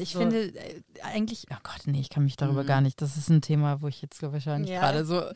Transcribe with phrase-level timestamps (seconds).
[0.00, 0.20] Ich so.
[0.20, 2.66] finde äh, eigentlich, oh Gott, nee, ich kann mich darüber Mhm.
[2.66, 3.02] gar nicht.
[3.02, 4.80] Das ist ein Thema, wo ich jetzt so wahrscheinlich Ja.
[4.80, 5.30] gerade so Ja,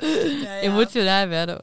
[0.44, 0.50] ja.
[0.62, 1.60] emotional werde.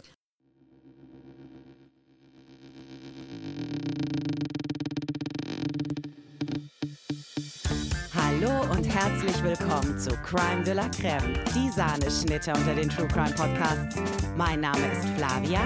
[8.15, 13.31] Hallo und herzlich willkommen zu Crime de la Creme, die Sahneschnitte unter den True Crime
[13.35, 13.95] Podcasts.
[14.37, 15.61] Mein Name ist Flavia.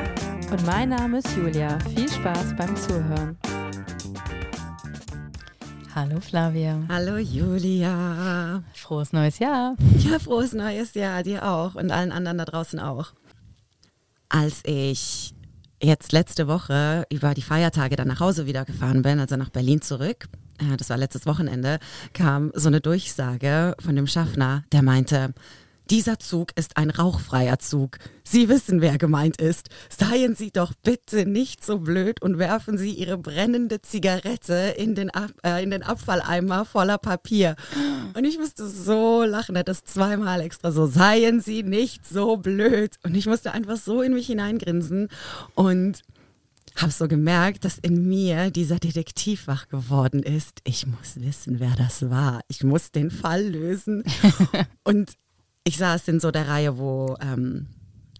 [0.51, 1.77] Und mein Name ist Julia.
[1.95, 3.37] Viel Spaß beim Zuhören.
[5.99, 6.83] Hallo Flavia.
[6.89, 8.61] Hallo Julia.
[8.75, 9.75] Frohes neues Jahr.
[9.97, 13.13] Ja, frohes neues Jahr dir auch und allen anderen da draußen auch.
[14.29, 15.33] Als ich
[15.81, 19.81] jetzt letzte Woche über die Feiertage dann nach Hause wieder gefahren bin, also nach Berlin
[19.81, 21.79] zurück, äh, das war letztes Wochenende,
[22.13, 25.33] kam so eine Durchsage von dem Schaffner, der meinte,
[25.87, 27.97] dieser Zug ist ein rauchfreier Zug.
[28.23, 29.69] Sie wissen, wer gemeint ist.
[29.89, 35.09] Seien Sie doch bitte nicht so blöd und werfen Sie Ihre brennende Zigarette in den,
[35.09, 37.55] Ab äh, in den Abfalleimer voller Papier.
[38.13, 42.37] Und ich musste so lachen, er hat das zweimal extra so, seien Sie nicht so
[42.37, 42.95] blöd.
[43.03, 45.09] Und ich musste einfach so in mich hineingrinsen
[45.55, 46.01] und
[46.75, 50.59] habe so gemerkt, dass in mir dieser Detektiv wach geworden ist.
[50.63, 52.41] Ich muss wissen, wer das war.
[52.49, 54.03] Ich muss den Fall lösen.
[54.83, 55.13] und
[55.67, 57.67] ich saß in so der Reihe, wo ähm,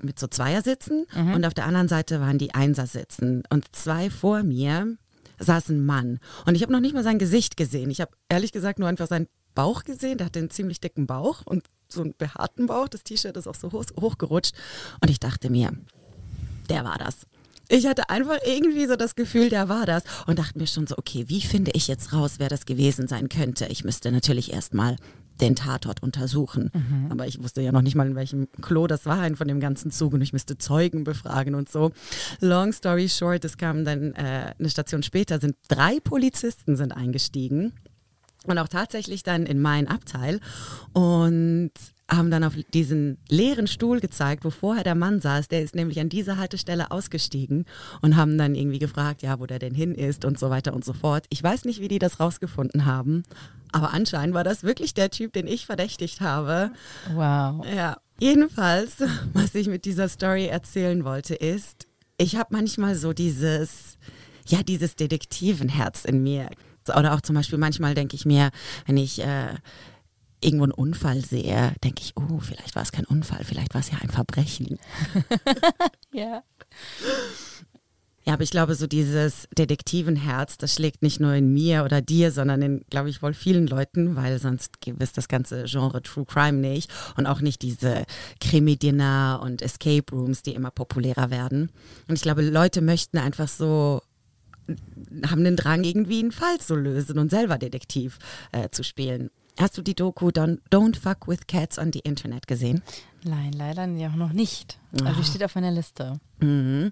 [0.01, 3.43] mit so Zweier sitzen und auf der anderen Seite waren die Einser sitzen.
[3.49, 4.97] Und zwei vor mir
[5.39, 6.19] saß ein Mann.
[6.45, 7.89] Und ich habe noch nicht mal sein Gesicht gesehen.
[7.89, 10.17] Ich habe ehrlich gesagt nur einfach seinen Bauch gesehen.
[10.17, 12.89] Der hatte einen ziemlich dicken Bauch und so einen behaarten Bauch.
[12.89, 14.53] Das T-Shirt ist auch so hoch, hochgerutscht.
[15.01, 15.71] Und ich dachte mir,
[16.69, 17.25] der war das.
[17.69, 20.97] Ich hatte einfach irgendwie so das Gefühl, der war das und dachte mir schon so,
[20.97, 23.65] okay, wie finde ich jetzt raus, wer das gewesen sein könnte?
[23.67, 24.97] Ich müsste natürlich erstmal
[25.41, 26.71] den Tatort untersuchen.
[27.09, 29.59] Aber ich wusste ja noch nicht mal, in welchem Klo das war, ein von dem
[29.59, 31.91] ganzen Zug und ich müsste Zeugen befragen und so.
[32.39, 37.73] Long story short, es kam dann äh, eine Station später, sind drei Polizisten sind eingestiegen
[38.45, 40.39] und auch tatsächlich dann in mein Abteil
[40.93, 41.71] und
[42.09, 45.49] haben dann auf diesen leeren Stuhl gezeigt, wo vorher der Mann saß.
[45.49, 47.65] Der ist nämlich an dieser Haltestelle ausgestiegen
[48.01, 50.85] und haben dann irgendwie gefragt, ja, wo der denn hin ist und so weiter und
[50.85, 51.25] so fort.
[51.29, 53.23] Ich weiß nicht, wie die das rausgefunden haben,
[53.71, 56.71] aber anscheinend war das wirklich der Typ, den ich verdächtigt habe.
[57.13, 57.65] Wow.
[57.65, 58.97] Ja, jedenfalls,
[59.33, 61.87] was ich mit dieser Story erzählen wollte, ist,
[62.17, 63.97] ich habe manchmal so dieses,
[64.47, 66.49] ja, dieses Detektivenherz in mir.
[66.87, 68.49] Oder auch zum Beispiel manchmal denke ich mir,
[68.85, 69.49] wenn ich äh,
[70.41, 73.91] irgendwo einen Unfall sehe, denke ich, oh, vielleicht war es kein Unfall, vielleicht war es
[73.91, 74.79] ja ein Verbrechen.
[76.13, 76.41] Ja.
[78.25, 82.31] Ja, aber ich glaube, so dieses Detektivenherz, das schlägt nicht nur in mir oder dir,
[82.31, 86.25] sondern in, glaube ich, wohl vielen Leuten, weil sonst gibt es das ganze Genre True
[86.25, 88.03] Crime nicht und auch nicht diese
[88.41, 91.71] Krimi-Dinner und Escape Rooms, die immer populärer werden.
[92.09, 94.01] Und ich glaube, Leute möchten einfach so
[95.25, 98.19] haben den Drang, irgendwie einen Fall zu lösen und selber Detektiv
[98.51, 99.29] äh, zu spielen.
[99.59, 102.83] Hast du die Doku Don't, Don't Fuck with Cats on the Internet gesehen?
[103.23, 104.79] Nein, leider ja noch nicht.
[105.03, 106.19] Also sie steht auf meiner Liste.
[106.39, 106.91] Mhm.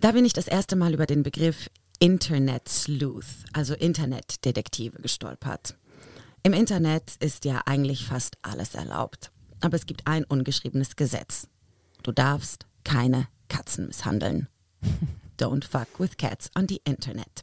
[0.00, 5.76] Da bin ich das erste Mal über den Begriff Internet Sleuth, also Internetdetektive, gestolpert.
[6.42, 9.30] Im Internet ist ja eigentlich fast alles erlaubt.
[9.60, 11.48] Aber es gibt ein ungeschriebenes Gesetz.
[12.02, 14.48] Du darfst keine Katzen misshandeln.
[15.38, 17.42] Don't fuck with cats on the Internet.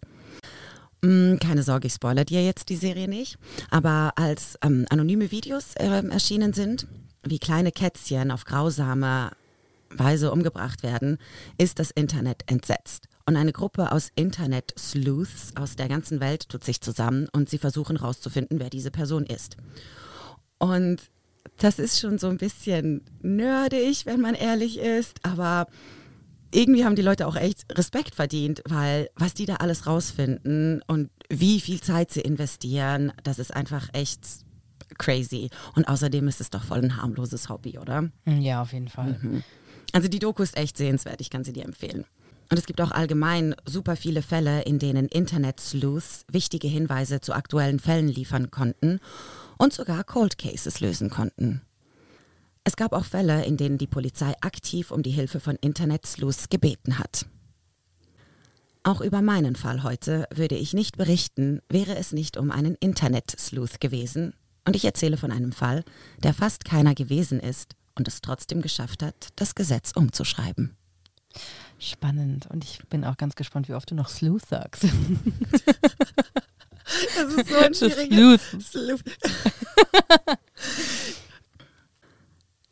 [1.01, 3.37] Mm, Keine Sorge, ich spoiler dir jetzt die Serie nicht.
[3.69, 6.87] Aber als ähm, anonyme Videos ähm, erschienen sind,
[7.23, 9.31] wie kleine Kätzchen auf grausame
[9.89, 11.17] Weise umgebracht werden,
[11.57, 13.07] ist das Internet entsetzt.
[13.25, 17.99] Und eine Gruppe aus Internet-Sleuths aus der ganzen Welt tut sich zusammen und sie versuchen
[17.99, 19.57] herauszufinden, wer diese Person ist.
[20.57, 21.01] Und
[21.57, 25.67] das ist schon so ein bisschen nerdig, wenn man ehrlich ist, aber
[26.51, 31.09] irgendwie haben die Leute auch echt Respekt verdient, weil was die da alles rausfinden und
[31.29, 34.21] wie viel Zeit sie investieren, das ist einfach echt
[34.97, 35.49] crazy.
[35.75, 38.09] Und außerdem ist es doch voll ein harmloses Hobby, oder?
[38.25, 39.43] Ja, auf jeden Fall.
[39.93, 42.05] Also die Doku ist echt sehenswert, ich kann sie dir empfehlen.
[42.49, 47.79] Und es gibt auch allgemein super viele Fälle, in denen Internet-Sleuths wichtige Hinweise zu aktuellen
[47.79, 48.99] Fällen liefern konnten
[49.57, 51.61] und sogar Cold Cases lösen konnten.
[52.67, 56.99] Es gab auch Fälle, in denen die Polizei aktiv um die Hilfe von Internet-Sleuths gebeten
[56.99, 57.25] hat.
[58.83, 63.79] Auch über meinen Fall heute würde ich nicht berichten, wäre es nicht um einen Internet-Sleuth
[63.79, 64.33] gewesen.
[64.65, 65.85] Und ich erzähle von einem Fall,
[66.23, 70.75] der fast keiner gewesen ist und es trotzdem geschafft hat, das Gesetz umzuschreiben.
[71.79, 72.47] Spannend.
[72.47, 74.83] Und ich bin auch ganz gespannt, wie oft du noch Sleuth sagst.
[77.15, 78.41] Das ist so ein Sleuth.
[78.61, 79.03] Sleuth.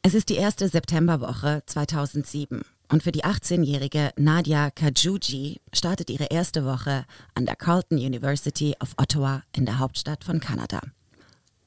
[0.07, 6.63] Es ist die erste Septemberwoche 2007 und für die 18-jährige Nadia Kajuji startet ihre erste
[6.63, 10.79] Woche an der Carleton University of Ottawa in der Hauptstadt von Kanada.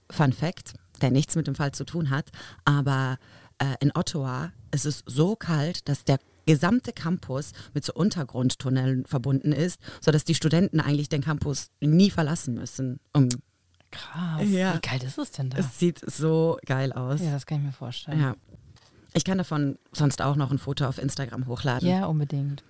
[0.09, 2.31] Fun Fact, der nichts mit dem Fall zu tun hat,
[2.65, 3.19] aber
[3.59, 9.51] äh, in Ottawa ist es so kalt, dass der gesamte Campus mit so Untergrundtunneln verbunden
[9.51, 13.01] ist, sodass die Studenten eigentlich den Campus nie verlassen müssen.
[13.13, 13.31] Um,
[13.91, 14.43] Krass.
[14.49, 14.75] Ja.
[14.75, 15.59] Wie kalt ist es denn da?
[15.59, 17.21] es sieht so geil aus.
[17.21, 18.21] ja, das kann ich mir vorstellen.
[18.21, 18.37] Ja.
[19.15, 21.89] Ich kann davon sonst auch noch ein Foto auf Instagram hochladen.
[21.89, 22.63] Ja, unbedingt.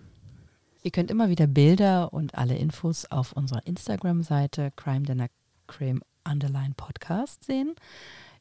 [0.82, 5.28] Ihr könnt immer wieder Bilder und alle Infos auf unserer Instagram-Seite Crime Dinner
[5.66, 7.74] Crime Underline Podcast sehen.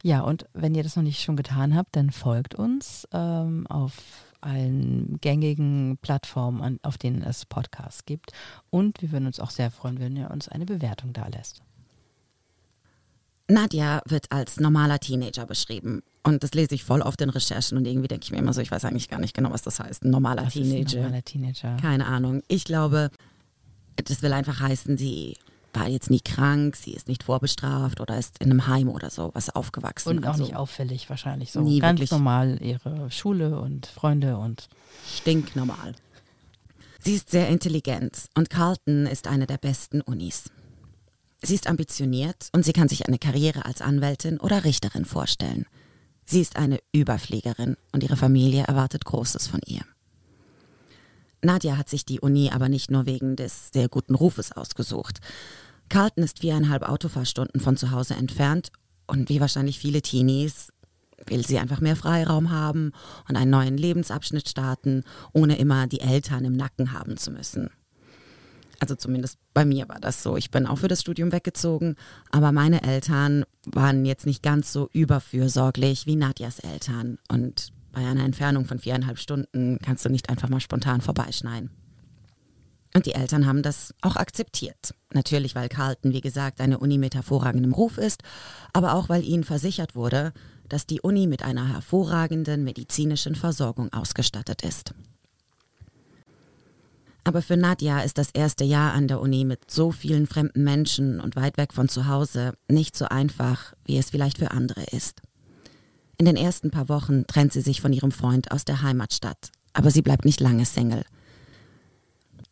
[0.04, 4.28] Ja, und wenn ihr das noch nicht schon getan habt, dann folgt uns ähm, auf
[4.42, 8.32] allen gängigen Plattformen, an, auf denen es Podcasts gibt.
[8.70, 11.62] Und wir würden uns auch sehr freuen, wenn ihr uns eine Bewertung da lässt.
[13.50, 16.04] Nadja wird als normaler Teenager beschrieben.
[16.24, 18.60] Und das lese ich voll oft in Recherchen und irgendwie denke ich mir immer so,
[18.60, 20.04] ich weiß eigentlich gar nicht genau, was das heißt.
[20.04, 21.02] Ein normaler Was ist ein Teenager.
[21.04, 21.78] normaler Teenager?
[21.78, 22.44] Keine Ahnung.
[22.50, 23.10] Ich glaube,
[23.96, 25.38] das will einfach heißen, sie
[25.74, 29.32] war jetzt nie krank, sie ist nicht vorbestraft oder ist in einem Heim oder so,
[29.34, 30.18] was aufgewachsen.
[30.18, 31.52] Und auch also nicht auffällig wahrscheinlich.
[31.52, 32.12] So Nie ganz wirklich.
[32.12, 34.68] normal ihre Schule und Freunde und
[35.16, 35.94] stinknormal.
[37.00, 40.50] Sie ist sehr intelligent und Carleton ist eine der besten Unis.
[41.42, 45.66] Sie ist ambitioniert und sie kann sich eine Karriere als Anwältin oder Richterin vorstellen.
[46.26, 49.82] Sie ist eine Überfliegerin und ihre Familie erwartet Großes von ihr.
[51.42, 55.20] Nadja hat sich die Uni aber nicht nur wegen des sehr guten Rufes ausgesucht.
[55.90, 58.72] Carlton ist viereinhalb Autofahrstunden von zu Hause entfernt
[59.06, 60.74] und wie wahrscheinlich viele Teenies
[61.26, 62.92] will sie einfach mehr Freiraum haben
[63.28, 65.04] und einen neuen Lebensabschnitt starten,
[65.34, 67.70] ohne immer die Eltern im Nacken haben zu müssen.
[68.80, 70.38] Also zumindest bei mir war das so.
[70.38, 71.96] Ich bin auch für das Studium weggezogen,
[72.30, 77.18] aber meine Eltern waren jetzt nicht ganz so überfürsorglich wie Nadjas Eltern.
[77.28, 81.72] Und bei einer Entfernung von viereinhalb Stunden kannst du nicht einfach mal spontan vorbeischneiden.
[82.94, 84.94] Und die Eltern haben das auch akzeptiert.
[85.14, 88.24] Natürlich, weil Carlton, wie gesagt, eine Uni mit hervorragendem Ruf ist,
[88.74, 90.34] aber auch, weil ihnen versichert wurde,
[90.70, 94.94] dass die Uni mit einer hervorragenden medizinischen Versorgung ausgestattet ist.
[97.28, 101.20] Aber für Nadja ist das erste Jahr an der Uni mit so vielen fremden Menschen
[101.20, 105.22] und weit weg von zu Hause nicht so einfach, wie es vielleicht für andere ist.
[106.18, 109.92] In den ersten paar Wochen trennt sie sich von ihrem Freund aus der Heimatstadt, aber
[109.92, 111.04] sie bleibt nicht lange Single.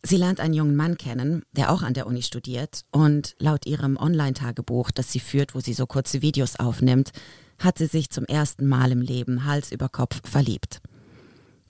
[0.02, 3.96] Sie lernt einen jungen Mann kennen, der auch an der Uni studiert und laut ihrem
[3.96, 7.12] Online-Tagebuch, das sie führt, wo sie so kurze Videos aufnimmt,
[7.58, 10.82] hat sie sich zum ersten Mal im Leben Hals über Kopf verliebt.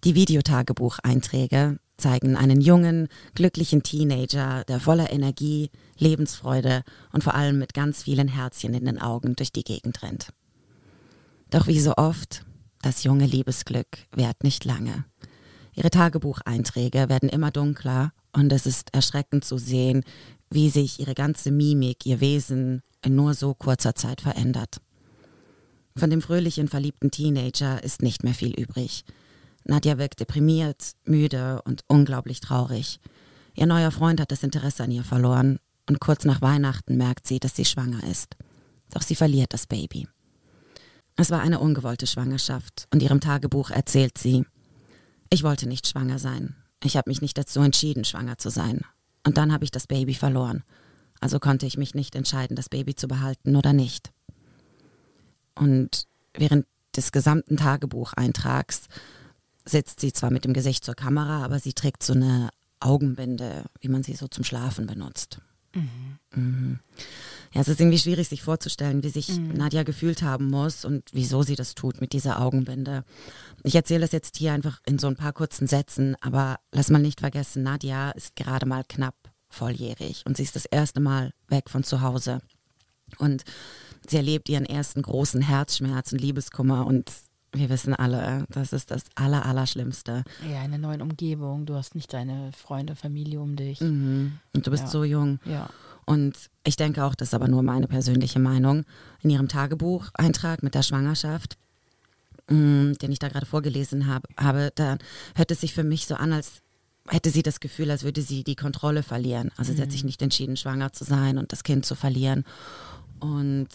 [0.02, 6.82] Die Videotagebucheinträge zeigen einen jungen, glücklichen Teenager, der voller Energie, Lebensfreude
[7.12, 10.32] und vor allem mit ganz vielen Herzchen in den Augen durch die Gegend rennt.
[11.50, 12.44] Doch wie so oft,
[12.82, 15.04] das junge Liebesglück währt nicht lange.
[15.74, 20.04] Ihre Tagebucheinträge werden immer dunkler und es ist erschreckend zu sehen,
[20.50, 24.80] wie sich ihre ganze Mimik, ihr Wesen in nur so kurzer Zeit verändert.
[25.96, 29.04] Von dem fröhlichen, verliebten Teenager ist nicht mehr viel übrig.
[29.68, 33.00] Nadja wirkt deprimiert, müde und unglaublich traurig.
[33.54, 35.58] Ihr neuer Freund hat das Interesse an ihr verloren
[35.88, 38.36] und kurz nach Weihnachten merkt sie, dass sie schwanger ist.
[38.92, 40.08] Doch sie verliert das Baby.
[41.16, 44.44] Es war eine ungewollte Schwangerschaft und ihrem Tagebuch erzählt sie,
[45.30, 46.54] ich wollte nicht schwanger sein.
[46.84, 48.82] Ich habe mich nicht dazu entschieden, schwanger zu sein.
[49.26, 50.62] Und dann habe ich das Baby verloren.
[51.18, 54.12] Also konnte ich mich nicht entscheiden, das Baby zu behalten oder nicht.
[55.54, 58.82] Und während des gesamten Tagebucheintrags
[59.68, 63.88] sitzt sie zwar mit dem Gesicht zur Kamera, aber sie trägt so eine Augenbinde, wie
[63.88, 65.40] man sie so zum Schlafen benutzt.
[66.34, 66.78] Mhm.
[67.52, 71.42] Ja, es ist irgendwie schwierig, sich vorzustellen, wie sich Nadja gefühlt haben muss und wieso
[71.42, 73.04] sie das tut mit dieser Augenbinde.
[73.62, 76.98] Ich erzähle das jetzt hier einfach in so ein paar kurzen Sätzen, aber lass mal
[76.98, 79.14] nicht vergessen, Nadja ist gerade mal knapp
[79.48, 82.40] volljährig und sie ist das erste Mal weg von zu Hause.
[83.18, 83.44] Und
[84.08, 87.10] sie erlebt ihren ersten großen Herzschmerz und Liebeskummer und
[87.56, 90.24] wir wissen alle, das ist das Aller, Allerschlimmste.
[90.42, 91.66] Ja, in einer neuen Umgebung.
[91.66, 93.80] Du hast nicht deine Freunde, Familie um dich.
[93.80, 94.38] Mhm.
[94.54, 94.88] Und du bist Ja.
[94.90, 95.38] so jung.
[95.44, 95.68] Ja.
[96.04, 98.84] Und ich denke auch, das ist aber nur meine persönliche Meinung,
[99.22, 101.56] in ihrem Tagebucheintrag mit der Schwangerschaft,
[102.48, 104.98] mh, den ich da gerade vorgelesen hab, habe, da
[105.34, 106.62] hört es sich für mich so an, als
[107.08, 109.50] hätte sie das Gefühl, als würde sie die Kontrolle verlieren.
[109.56, 112.44] Also sie hat sich nicht entschieden, schwanger zu sein und das Kind zu verlieren.
[113.20, 113.68] Und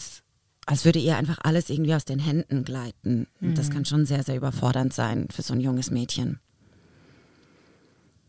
[0.65, 3.27] als würde ihr einfach alles irgendwie aus den Händen gleiten.
[3.41, 6.39] Und das kann schon sehr, sehr überfordernd sein für so ein junges Mädchen.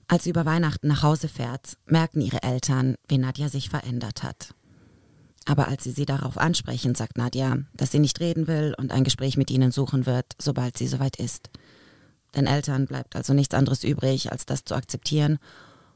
[0.08, 4.54] Als sie über Weihnachten nach Hause fährt, merken ihre Eltern, wie Nadja sich verändert hat.
[5.46, 9.04] Aber als sie sie darauf ansprechen, sagt Nadja, dass sie nicht reden will und ein
[9.04, 11.50] Gespräch mit ihnen suchen wird, sobald sie soweit ist.
[12.36, 15.38] Den Eltern bleibt also nichts anderes übrig, als das zu akzeptieren,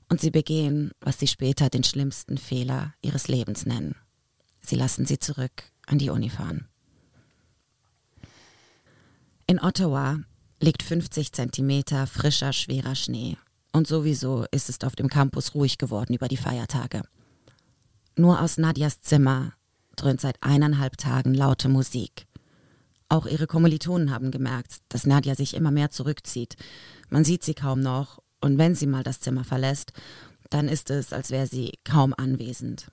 [0.08, 3.96] und sie begehen, was sie später den schlimmsten Fehler ihres Lebens nennen.
[4.60, 6.66] Sie lassen sie zurück an die Uni fahren.
[9.46, 10.18] In Ottawa
[10.60, 13.36] liegt 50 Zentimeter frischer, schwerer Schnee.
[13.72, 17.02] Und sowieso ist es auf dem Campus ruhig geworden über die Feiertage.
[18.16, 19.52] Nur aus Nadias Zimmer
[19.96, 22.26] dröhnt seit eineinhalb Tagen laute Musik.
[23.08, 26.56] Auch ihre Kommilitonen haben gemerkt, dass Nadja sich immer mehr zurückzieht.
[27.08, 29.92] Man sieht sie kaum noch und wenn sie mal das Zimmer verlässt,
[30.50, 32.88] dann ist es, als wäre sie kaum anwesend.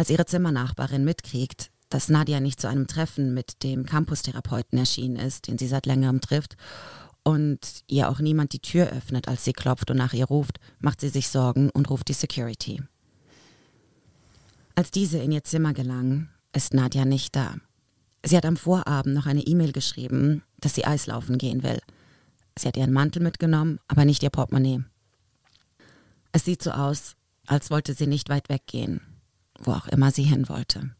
[0.00, 5.46] Als ihre Zimmernachbarin mitkriegt, dass Nadja nicht zu einem Treffen mit dem Campustherapeuten erschienen ist,
[5.46, 6.56] den sie seit längerem trifft,
[7.22, 11.02] und ihr auch niemand die Tür öffnet, als sie klopft und nach ihr ruft, macht
[11.02, 12.82] sie sich Sorgen und ruft die Security.
[14.74, 17.56] Als diese in ihr Zimmer gelangen, ist Nadja nicht da.
[18.24, 21.80] Sie hat am Vorabend noch eine E-Mail geschrieben, dass sie Eislaufen gehen will.
[22.58, 24.82] Sie hat ihren Mantel mitgenommen, aber nicht ihr Portemonnaie.
[26.32, 27.16] Es sieht so aus,
[27.46, 29.02] als wollte sie nicht weit weggehen,
[29.60, 30.90] wo auch immer sie hin wollte.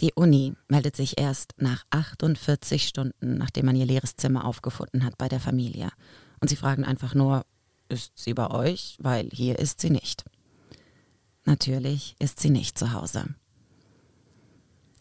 [0.00, 5.18] Die Uni meldet sich erst nach 48 Stunden, nachdem man ihr leeres Zimmer aufgefunden hat
[5.18, 5.90] bei der Familie.
[6.40, 7.44] Und sie fragen einfach nur,
[7.88, 8.96] ist sie bei euch?
[9.00, 10.24] Weil hier ist sie nicht.
[11.44, 13.24] Natürlich ist sie nicht zu Hause.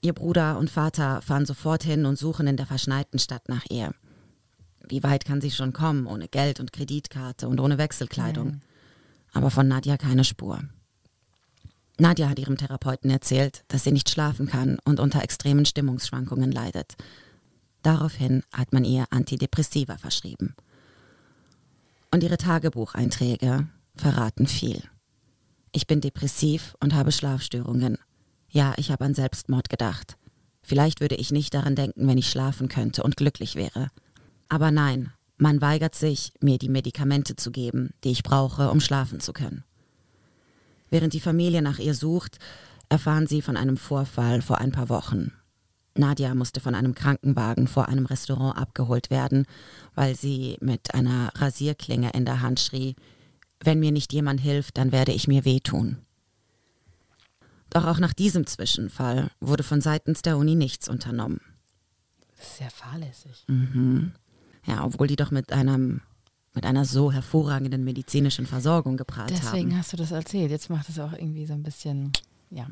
[0.01, 3.93] Ihr Bruder und Vater fahren sofort hin und suchen in der verschneiten Stadt nach ihr.
[4.87, 8.61] Wie weit kann sie schon kommen, ohne Geld und Kreditkarte und ohne Wechselkleidung?
[9.33, 10.61] Aber von Nadja keine Spur.
[11.99, 16.95] Nadja hat ihrem Therapeuten erzählt, dass sie nicht schlafen kann und unter extremen Stimmungsschwankungen leidet.
[17.81, 20.55] Daraufhin hat man ihr Antidepressiva verschrieben.
[22.11, 24.83] Und ihre Tagebucheinträge verraten viel.
[25.71, 27.97] Ich bin depressiv und habe Schlafstörungen.
[28.49, 30.17] Ja, ich habe an Selbstmord gedacht.
[30.61, 33.89] Vielleicht würde ich nicht daran denken, wenn ich schlafen könnte und glücklich wäre.
[34.49, 39.19] Aber nein, man weigert sich, mir die Medikamente zu geben, die ich brauche, um schlafen
[39.19, 39.63] zu können.
[40.89, 42.39] Während die Familie nach ihr sucht,
[42.89, 45.33] erfahren sie von einem Vorfall vor ein paar Wochen.
[45.95, 49.45] Nadja musste von einem Krankenwagen vor einem Restaurant abgeholt werden,
[49.95, 52.95] weil sie mit einer Rasierklinge in der Hand schrie,
[53.59, 55.97] wenn mir nicht jemand hilft, dann werde ich mir wehtun.
[57.71, 61.41] Doch auch nach diesem Zwischenfall wurde von seitens der Uni nichts unternommen.
[62.37, 63.43] Das ist sehr fahrlässig.
[63.47, 64.13] Mhm.
[64.65, 66.01] Ja, obwohl die doch mit einem
[66.57, 69.55] mit einer so hervorragenden medizinischen Versorgung geprahlt Deswegen haben.
[69.55, 70.49] Deswegen hast du das erzählt.
[70.49, 72.11] Jetzt macht es auch irgendwie so ein bisschen,
[72.49, 72.65] ja.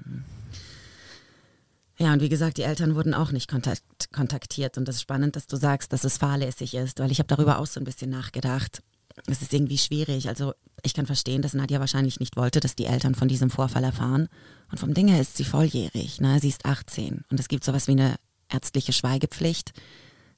[1.99, 4.79] Ja, und wie gesagt, die Eltern wurden auch nicht kontakt, kontaktiert.
[4.79, 7.59] Und das ist spannend, dass du sagst, dass es fahrlässig ist, weil ich habe darüber
[7.59, 8.81] auch so ein bisschen nachgedacht.
[9.27, 10.29] Es ist irgendwie schwierig.
[10.29, 13.83] Also ich kann verstehen, dass Nadja wahrscheinlich nicht wollte, dass die Eltern von diesem Vorfall
[13.83, 14.29] erfahren.
[14.71, 16.19] Und vom Ding her ist sie volljährig.
[16.19, 16.39] Ne?
[16.39, 17.23] Sie ist 18.
[17.29, 18.15] Und es gibt sowas wie eine
[18.49, 19.73] ärztliche Schweigepflicht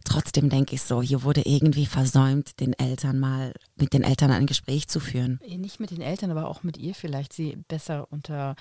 [0.07, 4.45] trotzdem denke ich so, hier wurde irgendwie versäumt, den Eltern mal, mit den Eltern ein
[4.45, 5.39] Gespräch zu führen.
[5.45, 8.55] Nicht mit den Eltern, aber auch mit ihr vielleicht, sie besser unter,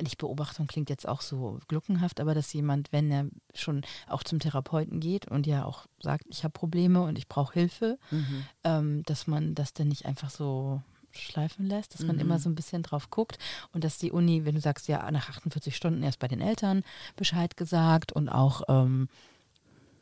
[0.00, 4.38] nicht Beobachtung klingt jetzt auch so gluckenhaft, aber dass jemand, wenn er schon auch zum
[4.38, 8.44] Therapeuten geht und ja auch sagt, ich habe Probleme und ich brauche Hilfe, mhm.
[8.64, 12.22] ähm, dass man das dann nicht einfach so schleifen lässt, dass man mhm.
[12.22, 13.38] immer so ein bisschen drauf guckt
[13.72, 16.84] und dass die Uni, wenn du sagst, ja, nach 48 Stunden erst bei den Eltern
[17.16, 19.08] Bescheid gesagt und auch ähm,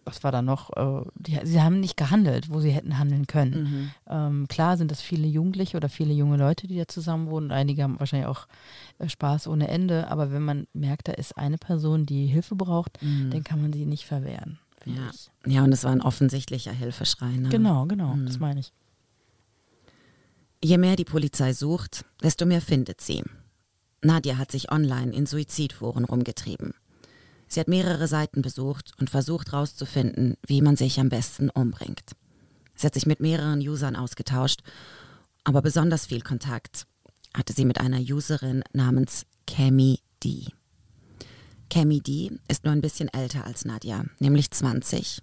[0.07, 0.71] was war da noch?
[0.77, 3.65] Äh, die, sie haben nicht gehandelt, wo sie hätten handeln können.
[3.65, 3.91] Mhm.
[4.09, 7.51] Ähm, klar sind das viele Jugendliche oder viele junge Leute, die da zusammen wohnen.
[7.51, 8.47] Einige haben wahrscheinlich auch
[8.99, 10.09] äh, Spaß ohne Ende.
[10.09, 13.31] Aber wenn man merkt, da ist eine Person, die Hilfe braucht, mhm.
[13.31, 14.59] dann kann man sie nicht verwehren.
[14.85, 15.11] Ja.
[15.45, 17.33] ja, und es war ein offensichtlicher Hilfeschrei.
[17.33, 17.49] Ne?
[17.49, 18.27] Genau, genau, mhm.
[18.27, 18.73] das meine ich.
[20.63, 23.25] Je mehr die Polizei sucht, desto mehr findet sie.
[24.03, 26.75] Nadja hat sich online in Suizidforen rumgetrieben.
[27.49, 32.13] Sie hat mehrere Seiten besucht und versucht herauszufinden, wie man sich am besten umbringt.
[32.75, 34.61] Sie hat sich mit mehreren Usern ausgetauscht,
[35.45, 36.87] aber besonders viel Kontakt
[37.35, 40.47] hatte sie mit einer Userin namens Cami D.
[41.71, 45.23] Cami D ist nur ein bisschen älter als Nadja, nämlich 20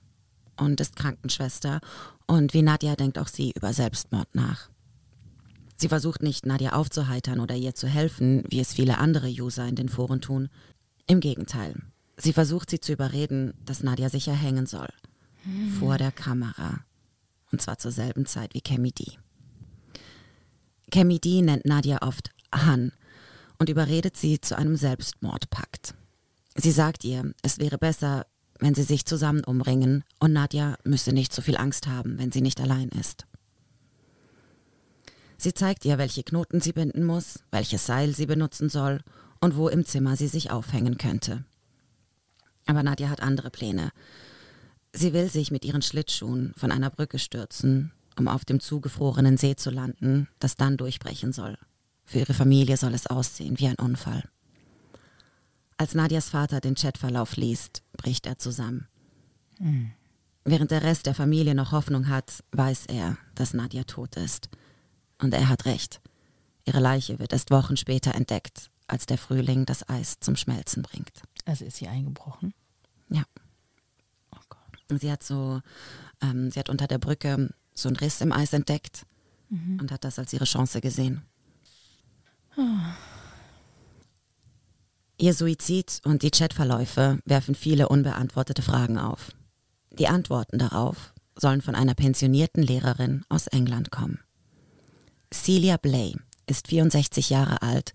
[0.57, 1.79] und ist Krankenschwester
[2.27, 4.69] und wie Nadja denkt auch sie über Selbstmord nach.
[5.75, 9.75] Sie versucht nicht, Nadja aufzuheitern oder ihr zu helfen, wie es viele andere User in
[9.75, 10.49] den Foren tun.
[11.07, 11.75] Im Gegenteil,
[12.23, 14.87] Sie versucht sie zu überreden, dass Nadja sich erhängen soll.
[15.43, 15.73] Hm.
[15.73, 16.85] Vor der Kamera.
[17.51, 19.17] Und zwar zur selben Zeit wie Kemi D.
[20.89, 22.93] Kemi D nennt Nadja oft Han
[23.59, 25.95] und überredet sie zu einem Selbstmordpakt.
[26.55, 28.25] Sie sagt ihr, es wäre besser,
[28.57, 32.41] wenn sie sich zusammen umbringen und Nadja müsse nicht so viel Angst haben, wenn sie
[32.41, 33.25] nicht allein ist.
[35.37, 39.01] Sie zeigt ihr, welche Knoten sie binden muss, welches Seil sie benutzen soll
[39.41, 41.43] und wo im Zimmer sie sich aufhängen könnte.
[42.65, 43.91] Aber Nadja hat andere Pläne.
[44.93, 49.55] Sie will sich mit ihren Schlittschuhen von einer Brücke stürzen, um auf dem zugefrorenen See
[49.55, 51.57] zu landen, das dann durchbrechen soll.
[52.05, 54.23] Für ihre Familie soll es aussehen wie ein Unfall.
[55.77, 58.87] Als Nadias Vater den Chatverlauf liest, bricht er zusammen.
[60.45, 64.49] Während der Rest der Familie noch Hoffnung hat, weiß er, dass Nadia tot ist.
[65.19, 66.01] Und er hat recht.
[66.65, 71.21] Ihre Leiche wird erst Wochen später entdeckt, als der Frühling das Eis zum Schmelzen bringt.
[71.45, 72.53] Also ist sie eingebrochen?
[73.09, 73.23] Ja.
[74.31, 74.99] Oh Gott.
[74.99, 75.61] Sie hat so,
[76.21, 79.05] ähm, sie hat unter der Brücke so einen Riss im Eis entdeckt
[79.79, 81.21] und hat das als ihre Chance gesehen.
[85.17, 89.31] Ihr Suizid und die Chatverläufe werfen viele unbeantwortete Fragen auf.
[89.91, 94.19] Die Antworten darauf sollen von einer pensionierten Lehrerin aus England kommen.
[95.31, 96.15] Celia Blay
[96.47, 97.93] ist 64 Jahre alt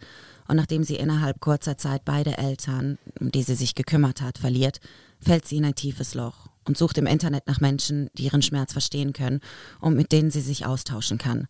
[0.49, 4.81] und nachdem sie innerhalb kurzer Zeit beide Eltern, um die sie sich gekümmert hat, verliert,
[5.21, 8.73] fällt sie in ein tiefes Loch und sucht im Internet nach Menschen, die ihren Schmerz
[8.73, 9.41] verstehen können
[9.81, 11.47] und mit denen sie sich austauschen kann.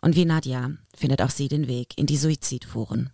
[0.00, 3.10] Und wie Nadja findet auch sie den Weg in die Suizidforen.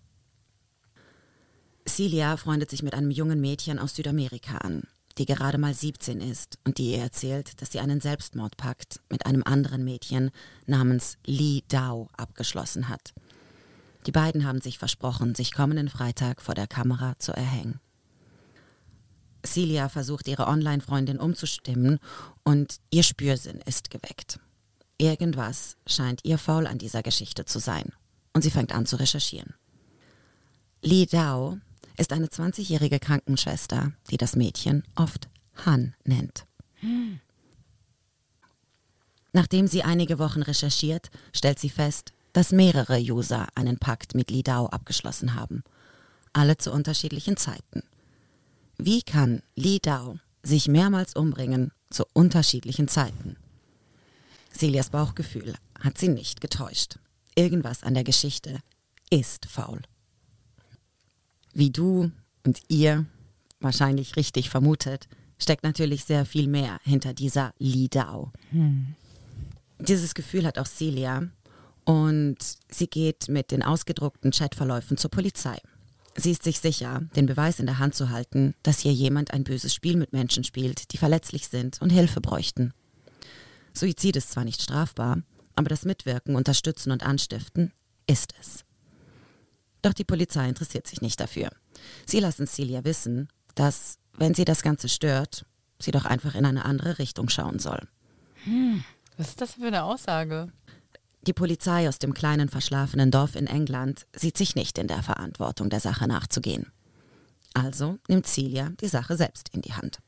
[1.89, 4.83] Celia freundet sich mit einem jungen Mädchen aus Südamerika an,
[5.19, 9.43] die gerade mal 17 ist und die ihr erzählt, dass sie einen Selbstmordpakt mit einem
[9.45, 10.31] anderen Mädchen
[10.67, 13.15] namens Lee Dao abgeschlossen hat.
[14.07, 17.81] Die beiden haben sich versprochen, sich kommenden Freitag vor der Kamera zu erhängen.
[19.45, 21.99] Celia versucht ihre Online-Freundin umzustimmen
[22.45, 24.39] und ihr Spürsinn ist geweckt.
[24.99, 27.93] Irgendwas scheint ihr faul an dieser Geschichte zu sein
[28.33, 29.55] und sie fängt an zu recherchieren.
[30.81, 31.59] Li Dao
[31.97, 35.29] ist eine 20-jährige Krankenschwester, die das Mädchen oft
[35.67, 36.47] Han nennt.
[39.33, 44.43] Nachdem sie einige Wochen recherchiert, stellt sie fest, dass mehrere User einen Pakt mit Li
[44.43, 45.63] Dao abgeschlossen haben.
[46.33, 47.83] Alle zu unterschiedlichen Zeiten.
[48.79, 53.37] Wie kann Li Dao sich mehrmals umbringen zu unterschiedlichen Zeiten?
[54.53, 56.99] Celias Bauchgefühl hat sie nicht getäuscht.
[57.35, 58.59] Irgendwas an der Geschichte
[59.11, 59.81] ist faul.
[61.55, 62.11] Wie du
[62.45, 63.07] und ihr
[63.61, 65.09] wahrscheinlich richtig vermutet,
[65.39, 68.33] steckt natürlich sehr viel mehr hinter dieser Li Dao.
[69.79, 71.29] Dieses Gefühl hat auch Celia
[71.85, 72.37] und
[72.69, 75.59] sie geht mit den ausgedruckten Chatverläufen zur Polizei.
[76.15, 79.45] Sie ist sich sicher, den Beweis in der Hand zu halten, dass hier jemand ein
[79.45, 82.73] böses Spiel mit Menschen spielt, die verletzlich sind und Hilfe bräuchten.
[83.73, 85.23] Suizid ist zwar nicht strafbar,
[85.57, 87.73] aber das Mitwirken, Unterstützen und Anstiften
[88.07, 88.65] ist es.
[89.81, 91.51] Doch die Polizei interessiert sich nicht dafür.
[92.07, 95.47] Sie lassen Celia wissen, dass, wenn sie das Ganze stört,
[95.79, 97.89] sie doch einfach in eine andere Richtung schauen soll.
[99.17, 100.53] Was ist das für eine Aussage?
[101.27, 105.71] Die Polizei aus dem kleinen verschlafenen Dorf in England sieht sich nicht in der Verantwortung,
[105.71, 106.73] der Sache nachzugehen.
[107.55, 109.99] Also nimmt Celia die Sache selbst in die Hand.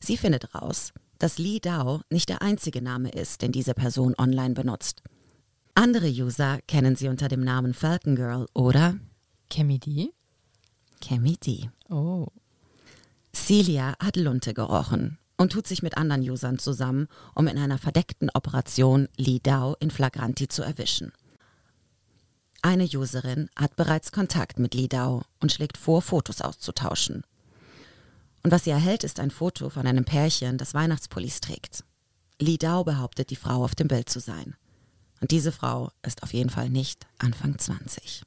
[0.00, 4.54] Sie findet raus, dass Lee Dao nicht der einzige Name ist, den diese Person online
[4.54, 5.02] benutzt.
[5.74, 8.96] Andere User kennen sie unter dem Namen Falcon Girl oder
[9.50, 10.10] Kemi D?
[11.00, 11.70] Cammy D.
[11.88, 12.26] Oh.
[13.32, 18.28] Celia hat Lunte gerochen und tut sich mit anderen Usern zusammen, um in einer verdeckten
[18.34, 21.12] Operation Lee Dao in Flagranti zu erwischen.
[22.60, 27.22] Eine Userin hat bereits Kontakt mit Lee Dao und schlägt vor, Fotos auszutauschen.
[28.42, 31.84] Und was sie erhält, ist ein Foto von einem Pärchen, das Weihnachtspullis trägt.
[32.38, 34.56] Lee Dao behauptet, die Frau auf dem Bild zu sein.
[35.22, 38.24] Und diese Frau ist auf jeden Fall nicht Anfang 20.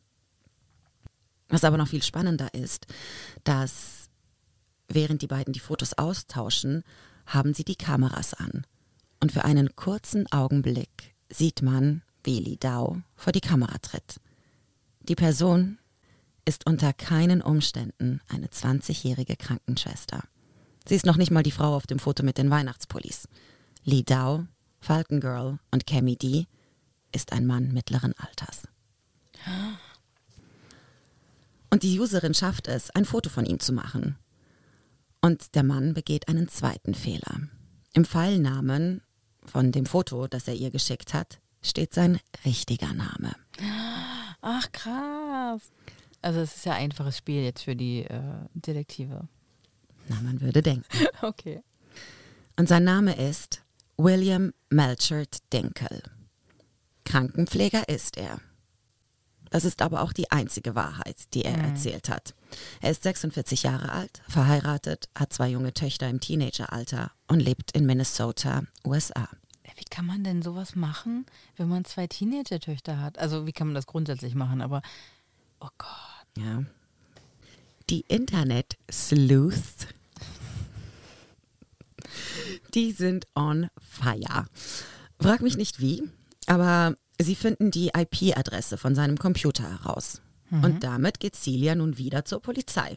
[1.50, 2.88] Was aber noch viel spannender ist,
[3.44, 4.03] dass
[4.94, 6.84] während die beiden die Fotos austauschen,
[7.26, 8.66] haben sie die Kameras an.
[9.20, 14.20] Und für einen kurzen Augenblick sieht man, wie Li Dao vor die Kamera tritt.
[15.02, 15.80] Die Person
[16.46, 20.24] ist unter keinen Umständen eine 20-jährige Krankenschwester.
[20.88, 23.28] Sie ist noch nicht mal die Frau auf dem Foto mit den Weihnachtspullis.
[23.84, 24.46] Li Dao,
[24.80, 26.48] Falcon Girl und Cammy D
[27.14, 28.68] ist ein Mann mittleren Alters.
[31.70, 34.18] Und die Userin schafft es, ein Foto von ihm zu machen.
[35.24, 37.40] Und der Mann begeht einen zweiten Fehler.
[37.94, 39.02] Im Pfeilnamen
[39.46, 43.34] von dem Foto, das er ihr geschickt hat, steht sein richtiger Name.
[44.42, 45.72] Ach, krass.
[46.22, 48.22] Also es ist ja ein einfaches Spiel jetzt für die äh,
[48.54, 49.30] Detektive.
[50.10, 50.86] Na, man würde denken.
[51.22, 51.62] Okay.
[52.58, 53.62] Und sein Name ist
[53.96, 56.04] William Melchert Dinkel.
[57.06, 58.42] Krankenpfleger ist er.
[59.54, 62.34] Das ist aber auch die einzige Wahrheit, die er erzählt hat.
[62.82, 67.86] Er ist 46 Jahre alt, verheiratet, hat zwei junge Töchter im Teenageralter und lebt in
[67.86, 69.30] Minnesota, USA.
[69.76, 73.20] Wie kann man denn sowas machen, wenn man zwei Teenager-Töchter hat?
[73.20, 74.60] Also wie kann man das grundsätzlich machen?
[74.60, 74.82] Aber,
[75.60, 76.44] oh Gott.
[76.44, 76.64] Ja.
[77.92, 79.86] Die Internet-Sleuths,
[82.74, 84.48] die sind on fire.
[85.20, 86.10] Frag mich nicht wie,
[86.48, 90.22] aber sie finden die IP-Adresse von seinem Computer heraus.
[90.62, 92.96] Und damit geht Celia nun wieder zur Polizei.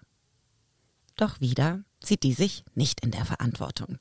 [1.16, 3.98] Doch wieder sieht die sich nicht in der Verantwortung.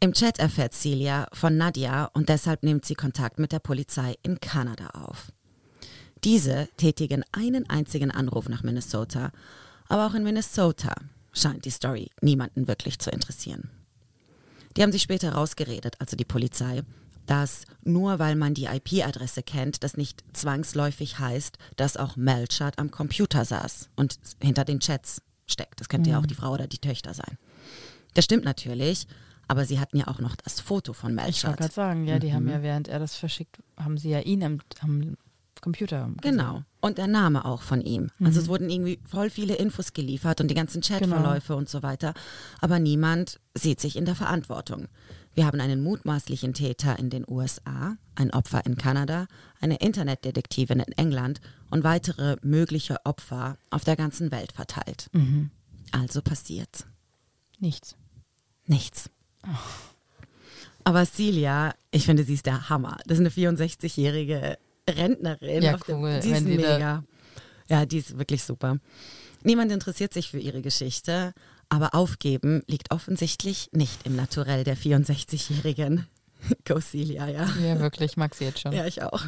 [0.00, 4.38] Im Chat erfährt Celia von Nadia und deshalb nimmt sie Kontakt mit der Polizei in
[4.38, 5.32] Kanada auf.
[6.24, 9.32] Diese tätigen einen einzigen Anruf nach Minnesota,
[9.88, 10.94] aber auch in Minnesota
[11.32, 13.70] scheint die Story niemanden wirklich zu interessieren.
[14.76, 16.82] Die haben sich später rausgeredet, also die Polizei,
[17.28, 22.90] dass nur weil man die IP-Adresse kennt, das nicht zwangsläufig heißt, dass auch Melchard am
[22.90, 25.80] Computer saß und hinter den Chats steckt.
[25.80, 26.14] Das könnte mhm.
[26.14, 27.38] ja auch die Frau oder die Töchter sein.
[28.14, 29.06] Das stimmt natürlich,
[29.46, 31.34] aber sie hatten ja auch noch das Foto von Melchard.
[31.36, 32.34] Ich wollte gerade sagen, ja, die mhm.
[32.34, 35.16] haben ja, während er das verschickt, haben sie ja ihn am, am
[35.60, 36.04] Computer.
[36.04, 36.16] Gesehen.
[36.22, 36.62] Genau.
[36.80, 38.10] Und der Name auch von ihm.
[38.18, 38.26] Mhm.
[38.26, 41.58] Also es wurden irgendwie voll viele Infos geliefert und die ganzen Chatverläufe genau.
[41.58, 42.14] und so weiter.
[42.60, 44.88] Aber niemand sieht sich in der Verantwortung.
[45.38, 49.28] Wir haben einen mutmaßlichen Täter in den USA, ein Opfer in Kanada,
[49.60, 55.06] eine Internetdetektivin in England und weitere mögliche Opfer auf der ganzen Welt verteilt.
[55.12, 55.50] Mhm.
[55.92, 56.86] Also passiert
[57.60, 57.94] nichts.
[58.66, 59.10] Nichts.
[59.44, 59.50] Oh.
[60.82, 62.96] Aber Celia, ich finde, sie ist der Hammer.
[63.06, 64.58] Das ist eine 64-jährige
[64.90, 65.62] Rentnerin.
[65.62, 66.18] Ja, cool.
[66.20, 67.04] Die ist mega.
[67.68, 68.78] Ja, die ist wirklich super.
[69.44, 71.32] Niemand interessiert sich für ihre Geschichte.
[71.68, 76.06] Aber aufgeben liegt offensichtlich nicht im Naturell der 64-Jährigen.
[76.64, 77.46] Go Celia, ja.
[77.62, 78.72] Ja, wirklich, mag sie jetzt schon.
[78.72, 79.22] Ja, ich auch.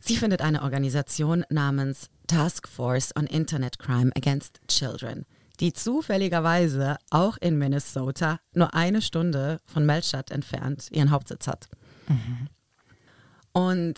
[0.00, 5.26] Sie findet eine Organisation namens Task Force on Internet Crime Against Children,
[5.60, 11.68] die zufälligerweise auch in Minnesota nur eine Stunde von Melchett entfernt ihren Hauptsitz hat.
[12.08, 12.48] Mhm.
[13.52, 13.94] Und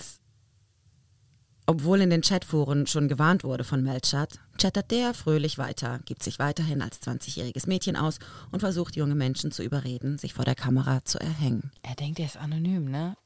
[1.67, 6.39] obwohl in den Chatforen schon gewarnt wurde von Melchat, chattert der fröhlich weiter, gibt sich
[6.39, 8.19] weiterhin als 20-jähriges Mädchen aus
[8.51, 11.71] und versucht junge Menschen zu überreden, sich vor der Kamera zu erhängen.
[11.83, 13.17] Er denkt, er ist anonym, ne?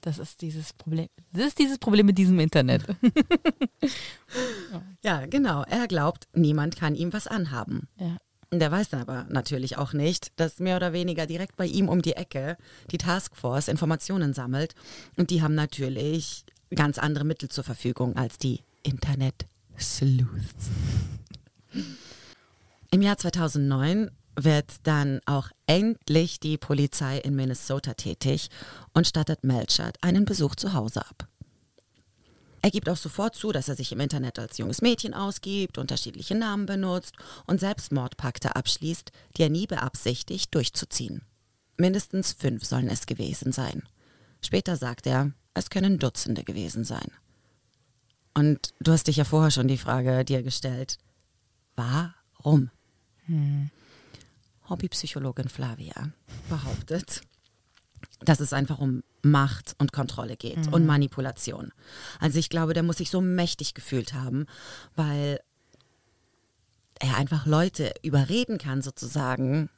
[0.00, 1.08] Das ist dieses Problem.
[1.32, 2.84] Das ist dieses Problem mit diesem Internet.
[5.02, 5.62] ja, genau.
[5.62, 7.88] Er glaubt, niemand kann ihm was anhaben.
[7.98, 8.18] Ja.
[8.52, 12.02] Der weiß dann aber natürlich auch nicht, dass mehr oder weniger direkt bei ihm um
[12.02, 12.58] die Ecke
[12.90, 14.74] die Taskforce Informationen sammelt.
[15.16, 20.70] Und die haben natürlich ganz andere Mittel zur Verfügung als die Internet-Sleuths.
[22.90, 28.50] Im Jahr 2009 wird dann auch endlich die Polizei in Minnesota tätig
[28.92, 31.28] und stattet Melchard einen Besuch zu Hause ab.
[32.62, 36.34] Er gibt auch sofort zu, dass er sich im Internet als junges Mädchen ausgibt, unterschiedliche
[36.34, 37.14] Namen benutzt
[37.46, 41.20] und Selbstmordpakte abschließt, die er nie beabsichtigt durchzuziehen.
[41.76, 43.82] Mindestens fünf sollen es gewesen sein.
[44.40, 47.08] Später sagt er, es können Dutzende gewesen sein.
[48.34, 50.98] Und du hast dich ja vorher schon die Frage dir gestellt,
[51.76, 52.70] warum?
[53.26, 53.70] Hm.
[54.68, 56.10] Hobbypsychologin Flavia
[56.48, 57.20] behauptet,
[58.20, 60.72] dass es einfach um Macht und Kontrolle geht mhm.
[60.72, 61.72] und Manipulation.
[62.18, 64.46] Also ich glaube, der muss sich so mächtig gefühlt haben,
[64.96, 65.40] weil
[66.98, 69.68] er einfach Leute überreden kann, sozusagen,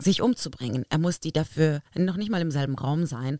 [0.00, 0.84] sich umzubringen.
[0.88, 3.38] Er muss die dafür noch nicht mal im selben Raum sein,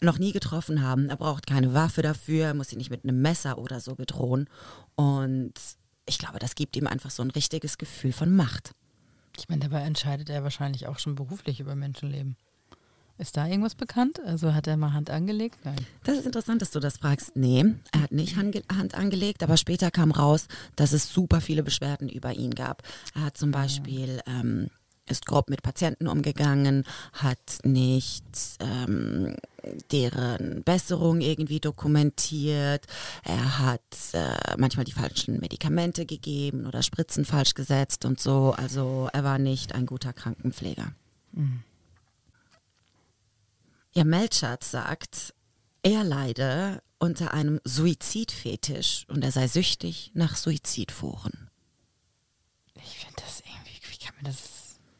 [0.00, 1.08] noch nie getroffen haben.
[1.08, 4.48] Er braucht keine Waffe dafür, er muss sie nicht mit einem Messer oder so bedrohen.
[4.96, 5.54] Und
[6.06, 8.72] ich glaube, das gibt ihm einfach so ein richtiges Gefühl von Macht.
[9.36, 12.36] Ich meine, dabei entscheidet er wahrscheinlich auch schon beruflich über Menschenleben.
[13.16, 14.20] Ist da irgendwas bekannt?
[14.26, 15.58] Also hat er mal Hand angelegt?
[15.62, 15.76] Nein.
[16.02, 17.36] Das ist interessant, dass du das fragst.
[17.36, 22.08] Nee, er hat nicht Hand angelegt, aber später kam raus, dass es super viele Beschwerden
[22.08, 22.82] über ihn gab.
[23.14, 24.68] Er hat zum Beispiel ähm,
[25.06, 28.24] ist grob mit Patienten umgegangen, hat nicht
[28.60, 29.36] ähm,
[29.92, 32.86] deren Besserung irgendwie dokumentiert.
[33.22, 38.54] Er hat äh, manchmal die falschen Medikamente gegeben oder Spritzen falsch gesetzt und so.
[38.56, 40.92] Also er war nicht ein guter Krankenpfleger.
[41.32, 41.62] Mhm.
[43.92, 45.34] Ja, Melchert sagt,
[45.82, 51.50] er leide unter einem Suizidfetisch und er sei süchtig nach Suizidforen.
[52.74, 54.53] Ich finde das irgendwie, wie kann man das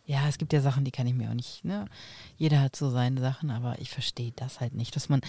[0.06, 1.86] ja, es gibt ja Sachen, die kann ich mir auch nicht, ne?
[2.36, 5.22] Jeder hat so seine Sachen, aber ich verstehe das halt nicht, dass man,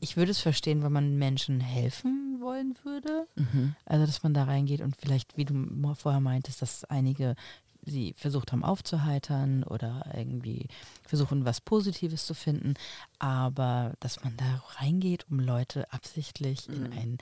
[0.00, 3.26] ich würde es verstehen, wenn man Menschen helfen wollen würde.
[3.36, 3.74] Mhm.
[3.84, 7.34] Also, dass man da reingeht und vielleicht, wie du vorher meintest, dass einige
[7.82, 10.66] sie versucht haben aufzuheitern oder irgendwie
[11.02, 12.74] versuchen, was Positives zu finden.
[13.18, 16.74] Aber dass man da reingeht, um Leute absichtlich mhm.
[16.74, 17.18] in einen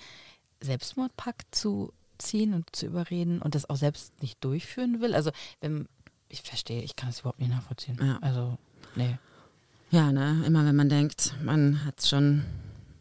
[0.61, 5.14] Selbstmordpakt zu ziehen und zu überreden und das auch selbst nicht durchführen will.
[5.14, 5.88] Also wenn
[6.29, 7.99] ich verstehe, ich kann es überhaupt nicht nachvollziehen.
[8.01, 8.19] Ja.
[8.21, 8.59] Also,
[8.97, 9.19] nee.
[9.91, 12.45] Ja, ne, immer wenn man denkt, man hat schon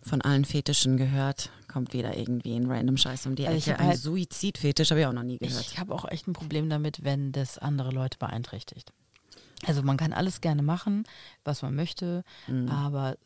[0.02, 3.80] von allen Fetischen gehört, kommt wieder irgendwie ein random Scheiß um die also Ecke.
[3.80, 5.66] Ein halt, Suizidfetisch habe ich auch noch nie gehört.
[5.70, 8.94] Ich habe auch echt ein Problem damit, wenn das andere Leute beeinträchtigt.
[9.66, 11.04] Also man kann alles gerne machen,
[11.44, 12.70] was man möchte, mhm.
[12.70, 13.18] aber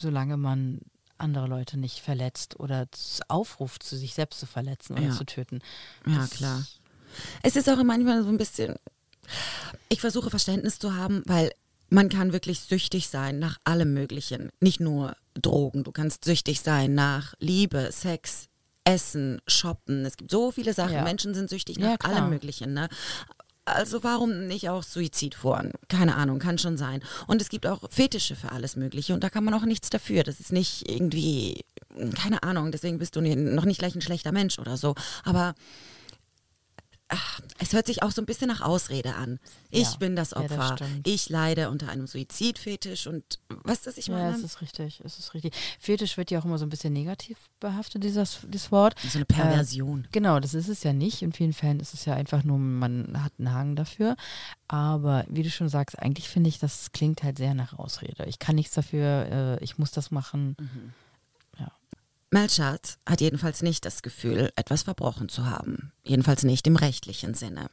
[0.00, 0.80] solange man
[1.18, 2.86] andere Leute nicht verletzt oder
[3.28, 5.12] aufruft, zu sich selbst zu verletzen oder ja.
[5.12, 5.60] zu töten.
[6.06, 6.64] Ja, klar.
[7.42, 8.76] Es ist auch manchmal so ein bisschen,
[9.88, 11.50] ich versuche Verständnis zu haben, weil
[11.88, 14.50] man kann wirklich süchtig sein nach allem Möglichen.
[14.60, 18.46] Nicht nur Drogen, du kannst süchtig sein nach Liebe, Sex,
[18.84, 20.04] Essen, Shoppen.
[20.04, 20.94] Es gibt so viele Sachen.
[20.94, 21.02] Ja.
[21.04, 22.14] Menschen sind süchtig Ja, nach klar.
[22.14, 22.72] allem Möglichen.
[22.74, 22.88] Ne?
[23.64, 25.72] Also warum nicht auch Suizid voran?
[25.88, 27.02] Keine Ahnung, kann schon sein.
[27.26, 30.22] Und es gibt auch Fetische für alles Mögliche und da kann man auch nichts dafür.
[30.24, 31.64] Das ist nicht irgendwie,
[32.14, 34.94] keine Ahnung, deswegen bist du noch nicht gleich ein schlechter Mensch oder so.
[35.24, 35.54] Aber
[37.10, 39.38] ach, es hört sich auch so ein bisschen nach Ausrede an.
[39.70, 39.96] Ich Ja.
[39.98, 40.86] bin das Ja, das Opfer.
[41.04, 44.34] ich leide unter einem Suizidfetisch und was das ich Ja, meine?
[44.36, 45.54] es ist richtig, es ist richtig.
[45.78, 48.94] Fetisch wird ja auch immer so ein bisschen negativ behaftet, dieses, dieses Wort.
[49.06, 50.08] so eine Perversion.
[50.12, 51.22] Genau, das ist es ja nicht.
[51.22, 54.16] In vielen Fällen ist es ja einfach nur, man hat einen Hang dafür.
[54.68, 58.24] Aber wie du schon sagst, eigentlich finde ich, das klingt halt sehr nach Ausrede.
[58.26, 60.56] Ich kann nichts dafür, äh, ich muss das machen.
[60.60, 60.66] Ja.
[62.30, 65.92] Melchert hat jedenfalls nicht das Gefühl, etwas verbrochen zu haben.
[66.04, 67.70] Jedenfalls nicht im rechtlichen Sinne.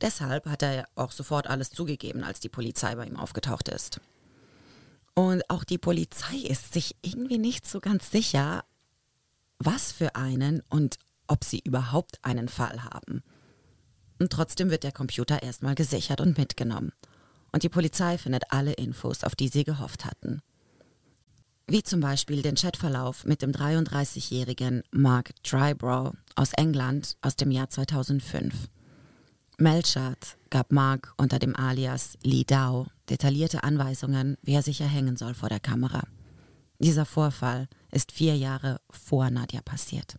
[0.00, 4.00] Deshalb hat er auch sofort alles zugegeben, als die Polizei bei ihm aufgetaucht ist.
[5.14, 8.64] Und auch die Polizei ist sich irgendwie nicht so ganz sicher,
[9.58, 13.22] was für einen und ob sie überhaupt einen Fall haben.
[14.20, 16.92] Und trotzdem wird der Computer erstmal gesichert und mitgenommen.
[17.52, 20.42] Und die Polizei findet alle Infos, auf die sie gehofft hatten.
[21.66, 27.70] Wie zum Beispiel den Chatverlauf mit dem 33-jährigen Mark Drybrow aus England aus dem Jahr
[27.70, 28.68] 2005.
[29.56, 35.32] Melchert gab Mark unter dem Alias Lee Dow detaillierte Anweisungen, wie er sich erhängen soll
[35.32, 36.02] vor der Kamera.
[36.80, 40.18] Dieser Vorfall ist vier Jahre vor Nadja passiert.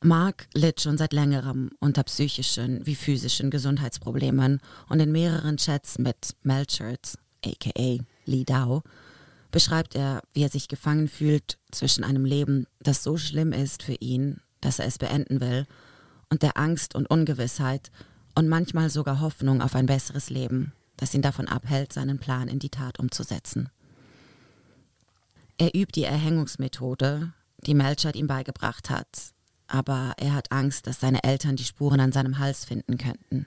[0.00, 6.34] Mark litt schon seit längerem unter psychischen wie physischen Gesundheitsproblemen und in mehreren Chats mit
[6.42, 8.82] Melchert, aka Lee Dow,
[9.54, 13.94] beschreibt er, wie er sich gefangen fühlt zwischen einem Leben, das so schlimm ist für
[13.94, 15.68] ihn, dass er es beenden will,
[16.28, 17.92] und der Angst und Ungewissheit
[18.34, 22.58] und manchmal sogar Hoffnung auf ein besseres Leben, das ihn davon abhält, seinen Plan in
[22.58, 23.68] die Tat umzusetzen.
[25.56, 27.32] Er übt die Erhängungsmethode,
[27.64, 29.06] die Melchert ihm beigebracht hat,
[29.68, 33.46] aber er hat Angst, dass seine Eltern die Spuren an seinem Hals finden könnten.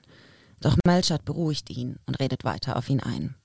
[0.61, 3.35] Doch Melchert beruhigt ihn und redet weiter auf ihn ein.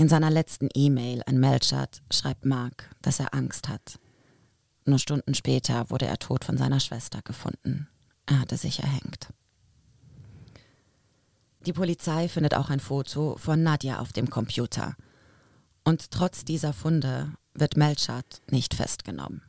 [0.00, 3.98] In seiner letzten E-Mail an Melchert schreibt Mark, dass er Angst hat.
[4.86, 7.86] Nur Stunden später wurde er tot von seiner Schwester gefunden.
[8.24, 9.28] Er hatte sich erhängt.
[11.66, 14.96] Die Polizei findet auch ein Foto von Nadja auf dem Computer.
[15.84, 19.42] Und trotz dieser Funde wird Melchert nicht festgenommen.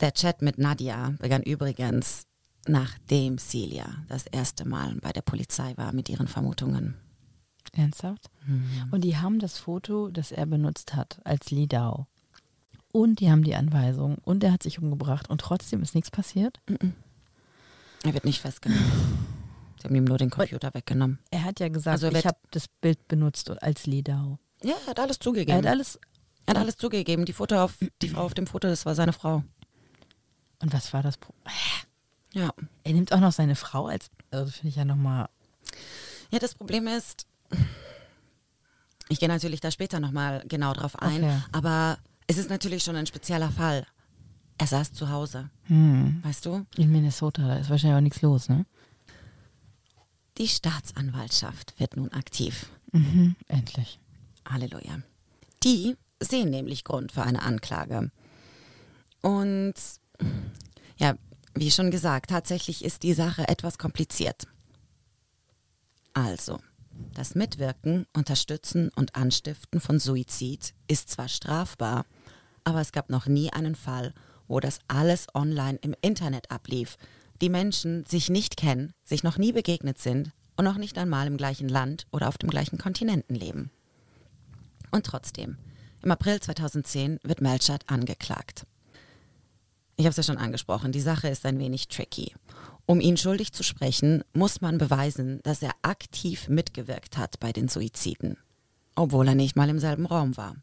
[0.00, 2.24] Der Chat mit Nadja begann übrigens,
[2.66, 6.98] nachdem Celia das erste Mal bei der Polizei war mit ihren Vermutungen.
[7.72, 8.30] Ernsthaft?
[8.90, 12.06] Und die haben das Foto, das er benutzt hat, als Lidau.
[12.92, 14.16] Und die haben die Anweisung.
[14.24, 15.30] Und er hat sich umgebracht.
[15.30, 16.60] Und trotzdem ist nichts passiert.
[18.02, 18.84] Er wird nicht festgenommen.
[19.78, 21.18] Sie haben ihm nur den Computer weggenommen.
[21.30, 24.38] Er hat ja gesagt, Also er ich habe das Bild benutzt als Lidau.
[24.62, 25.58] Ja, er hat alles Er zugegeben.
[25.58, 25.98] hat alles.
[26.46, 27.24] Er hat alles zugegeben.
[27.24, 29.44] Die, Foto auf, die Frau auf dem Foto, das war seine Frau.
[30.60, 31.16] Und was war das?
[31.16, 31.32] Pro
[32.34, 32.50] Ja.
[32.84, 34.10] er nimmt auch noch seine Frau als.
[34.30, 35.28] Also finde ich ja nochmal.
[36.30, 37.26] Ja, das Problem ist,
[39.08, 41.38] ich gehe natürlich da später nochmal genau drauf ein, Okay.
[41.52, 43.86] aber es ist natürlich schon ein spezieller Fall.
[44.58, 46.66] Er saß zu Hause, Hm, weißt du?
[46.76, 48.66] in Minnesota, da ist wahrscheinlich auch nichts los, ne?
[50.38, 52.70] Die Staatsanwaltschaft wird nun aktiv.
[52.92, 53.98] Mhm, endlich.
[54.48, 55.00] Halleluja.
[55.64, 58.10] Die sehen nämlich Grund für eine Anklage.
[59.22, 59.74] Und
[60.96, 61.14] ja,
[61.54, 64.46] wie schon gesagt, tatsächlich ist die Sache etwas kompliziert.
[66.14, 66.60] Also,
[67.14, 72.06] das Mitwirken, Unterstützen und Anstiften von Suizid ist zwar strafbar,
[72.64, 74.14] aber es gab noch nie einen Fall,
[74.48, 76.96] wo das alles online im Internet ablief,
[77.40, 81.36] die Menschen sich nicht kennen, sich noch nie begegnet sind und noch nicht einmal im
[81.36, 83.70] gleichen Land oder auf dem gleichen Kontinenten leben.
[84.90, 85.56] Und trotzdem,
[86.02, 88.66] im April 2010 wird Melchert angeklagt.
[89.96, 92.34] Ich habe es ja schon angesprochen, die Sache ist ein wenig tricky.
[92.86, 97.68] Um ihn schuldig zu sprechen, muss man beweisen, dass er aktiv mitgewirkt hat bei den
[97.68, 98.36] Suiziden,
[98.96, 100.56] obwohl er nicht mal im selben Raum war.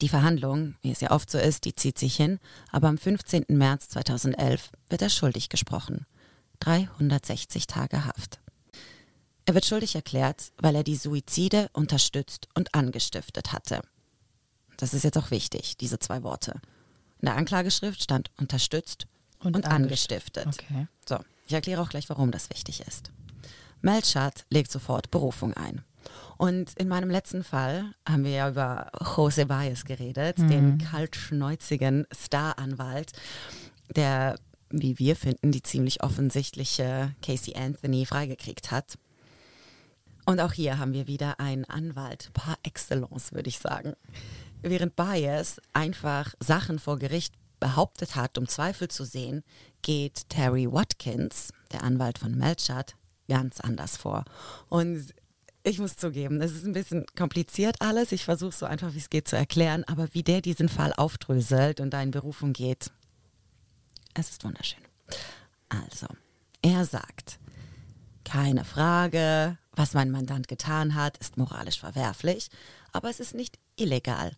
[0.00, 2.38] Die Verhandlung, wie es ja oft so ist, die zieht sich hin,
[2.70, 3.44] aber am 15.
[3.48, 6.06] März 2011 wird er schuldig gesprochen.
[6.60, 8.40] 360 Tage Haft.
[9.44, 13.82] Er wird schuldig erklärt, weil er die Suizide unterstützt und angestiftet hatte.
[14.76, 16.60] Das ist jetzt auch wichtig, diese zwei Worte.
[17.20, 19.06] In der Anklageschrift stand unterstützt
[19.42, 20.46] und, Und angestiftet.
[20.46, 20.86] Okay.
[21.08, 23.10] So, ich erkläre auch gleich, warum das wichtig ist.
[23.80, 25.82] Melchert legt sofort Berufung ein.
[26.36, 33.12] Und in meinem letzten Fall haben wir ja über Jose Baez geredet, den kaltschnäuzigen Staranwalt.
[33.96, 34.38] der,
[34.70, 38.98] wie wir finden, die ziemlich offensichtliche Casey Anthony freigekriegt hat.
[40.24, 43.94] Und auch hier haben wir wieder einen Anwalt par excellence, würde ich sagen.
[44.62, 49.44] Während Bias einfach Sachen vor Gericht behauptet hat, um Zweifel zu sehen,
[49.82, 52.96] geht Terry Watkins, der Anwalt von Melchett,
[53.28, 54.24] ganz anders vor.
[54.68, 55.14] Und
[55.62, 58.10] ich muss zugeben, es ist ein bisschen kompliziert alles.
[58.10, 59.84] Ich versuche so einfach, wie es geht, zu erklären.
[59.84, 62.90] Aber wie der diesen Fall aufdröselt und da in Berufung geht,
[64.14, 64.82] es ist wunderschön.
[65.68, 66.08] Also,
[66.62, 67.38] er sagt,
[68.24, 72.50] keine Frage, was mein Mandant getan hat, ist moralisch verwerflich,
[72.90, 74.32] aber es ist nicht illegal.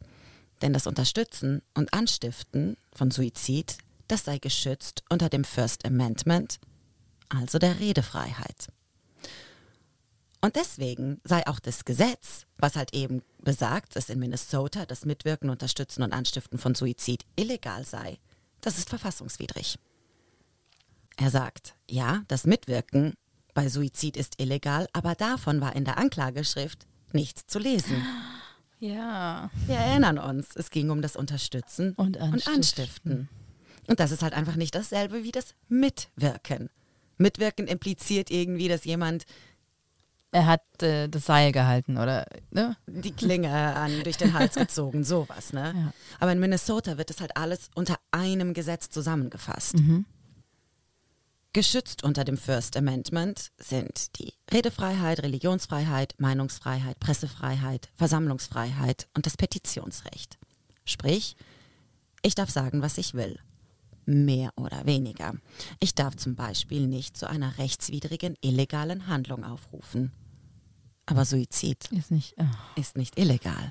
[0.65, 3.77] Denn das Unterstützen und Anstiften von Suizid,
[4.09, 6.59] das sei geschützt unter dem First Amendment,
[7.29, 8.69] also der Redefreiheit.
[10.41, 15.51] Und deswegen sei auch das Gesetz, was halt eben besagt, dass in Minnesota das Mitwirken,
[15.51, 18.19] Unterstützen und Anstiften von Suizid illegal sei,
[18.63, 19.79] das ist verfassungswidrig.
[21.19, 23.13] Er sagt, ja, das Mitwirken
[23.53, 28.03] bei Suizid ist illegal, aber davon war in der Anklageschrift nichts zu lesen.
[28.85, 29.51] Ja.
[29.67, 32.55] Wir erinnern uns, es ging um das Unterstützen Und und Anstiften.
[32.55, 33.29] Anstiften.
[33.87, 36.71] Und das ist halt einfach nicht dasselbe wie das Mitwirken.
[37.17, 39.25] Mitwirken impliziert irgendwie, dass jemand
[40.33, 42.27] Er hat äh, das Seil gehalten, oder?
[42.51, 42.77] Ne?
[42.89, 45.73] die Klinge an, durch den Hals gezogen, sowas, ne?
[45.77, 45.93] Ja.
[46.19, 49.75] Aber in Minnesota wird das halt alles unter einem Gesetz zusammengefasst.
[49.79, 50.07] Mhm.
[51.55, 60.37] Geschützt unter dem First Amendment sind die Redefreiheit, Religionsfreiheit, Meinungsfreiheit, Pressefreiheit, Versammlungsfreiheit und das Petitionsrecht.
[60.85, 61.37] Sprich,
[62.23, 63.39] ich darf sagen, was ich will.
[64.05, 65.35] Mehr oder weniger.
[65.79, 70.11] Ich darf zum Beispiel nicht zu einer rechtswidrigen, illegalen Handlung aufrufen.
[71.07, 72.37] Aber Suizid Ist nicht.
[72.37, 72.51] ah.
[72.75, 73.71] ist nicht illegal.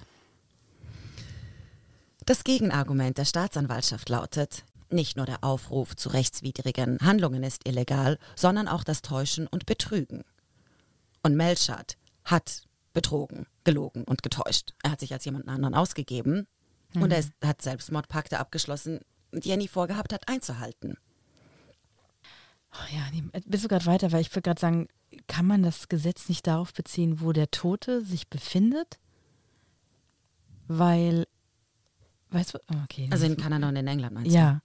[2.26, 8.68] Das Gegenargument der Staatsanwaltschaft lautet, nicht nur der Aufruf zu rechtswidrigen Handlungen ist illegal, sondern
[8.68, 10.24] auch das Täuschen und Betrügen.
[11.22, 14.74] Und Melchard hat betrogen, gelogen und getäuscht.
[14.84, 16.48] Er hat sich als jemand anderen ausgegeben
[16.96, 19.00] und er ist, hat Selbstmordpakte abgeschlossen,
[19.32, 20.98] die er nie vorgehabt hat einzuhalten.
[22.74, 24.88] Oh ja, nee, bist du gerade weiter, weil ich würde gerade sagen,
[25.28, 29.00] kann man das Gesetz nicht darauf beziehen, wo der Tote sich befindet?
[30.68, 31.28] Weil,
[32.32, 33.10] weißt du, okay.
[33.12, 34.36] Also in Kanada und in England meinst du?
[34.36, 34.62] ja,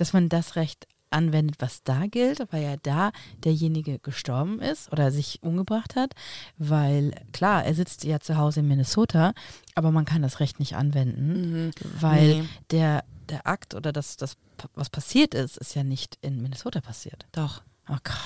[0.00, 3.10] dass man das Recht anwendet, was da gilt, weil ja da
[3.42, 6.14] derjenige gestorben ist oder sich umgebracht hat,
[6.56, 9.32] weil klar, er sitzt ja zu Hause in Minnesota,
[9.74, 11.70] aber man kann das Recht nicht anwenden, Mhm.
[12.00, 12.48] weil Nee.
[12.70, 14.36] der, der Akt oder das, das,
[14.74, 17.26] was passiert ist, ist ja nicht in Minnesota passiert.
[17.32, 17.62] Doch.
[17.88, 18.16] Oh Gott.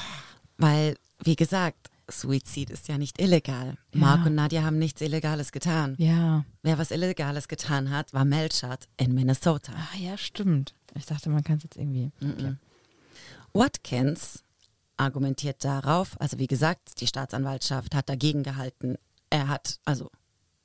[0.59, 3.79] Weil, wie gesagt, Suizid ist ja nicht illegal.
[3.95, 4.01] Ja.
[4.01, 5.95] Mark und Nadja haben nichts Illegales getan.
[5.97, 6.45] Ja.
[6.63, 9.73] Wer was Illegales getan hat, war Melchard in Minnesota.
[9.75, 10.75] Ah ja, stimmt.
[10.95, 12.13] Ich dachte, man kann es jetzt irgendwie.
[12.23, 12.55] Okay.
[13.53, 14.43] Watkins
[14.97, 18.97] argumentiert darauf, also wie gesagt, die Staatsanwaltschaft hat dagegen gehalten,
[19.31, 20.11] er hat also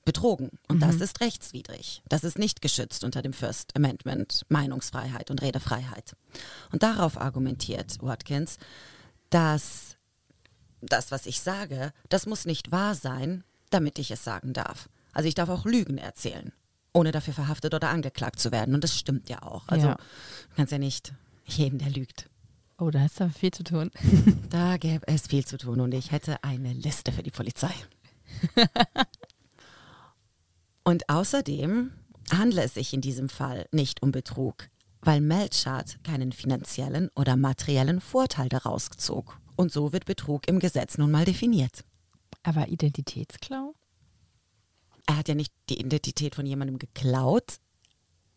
[0.05, 2.01] betrogen und das ist rechtswidrig.
[2.09, 6.15] Das ist nicht geschützt unter dem First Amendment, Meinungsfreiheit und Redefreiheit.
[6.71, 8.57] Und darauf argumentiert Watkins,
[9.29, 9.97] dass
[10.81, 14.89] das, was ich sage, das muss nicht wahr sein, damit ich es sagen darf.
[15.13, 16.53] Also ich darf auch Lügen erzählen,
[16.93, 18.73] ohne dafür verhaftet oder angeklagt zu werden.
[18.75, 19.67] Und das stimmt ja auch.
[19.67, 19.95] Also Ja.
[19.95, 21.13] du kannst ja nicht
[21.45, 22.29] jeden, der lügt.
[22.77, 23.91] Oh, da ist aber viel zu tun.
[24.49, 27.73] Da gäbe es viel zu tun und ich hätte eine Liste für die Polizei.
[30.83, 31.91] und außerdem
[32.31, 34.69] handle es sich in diesem Fall nicht um Betrug,
[35.01, 39.39] weil Melchard keinen finanziellen oder materiellen Vorteil daraus zog.
[39.55, 41.83] Und so wird Betrug im Gesetz nun mal definiert.
[42.43, 43.58] Aber Identitätsklau?
[45.19, 47.57] Er hat ja nicht die Identität von jemandem geklaut,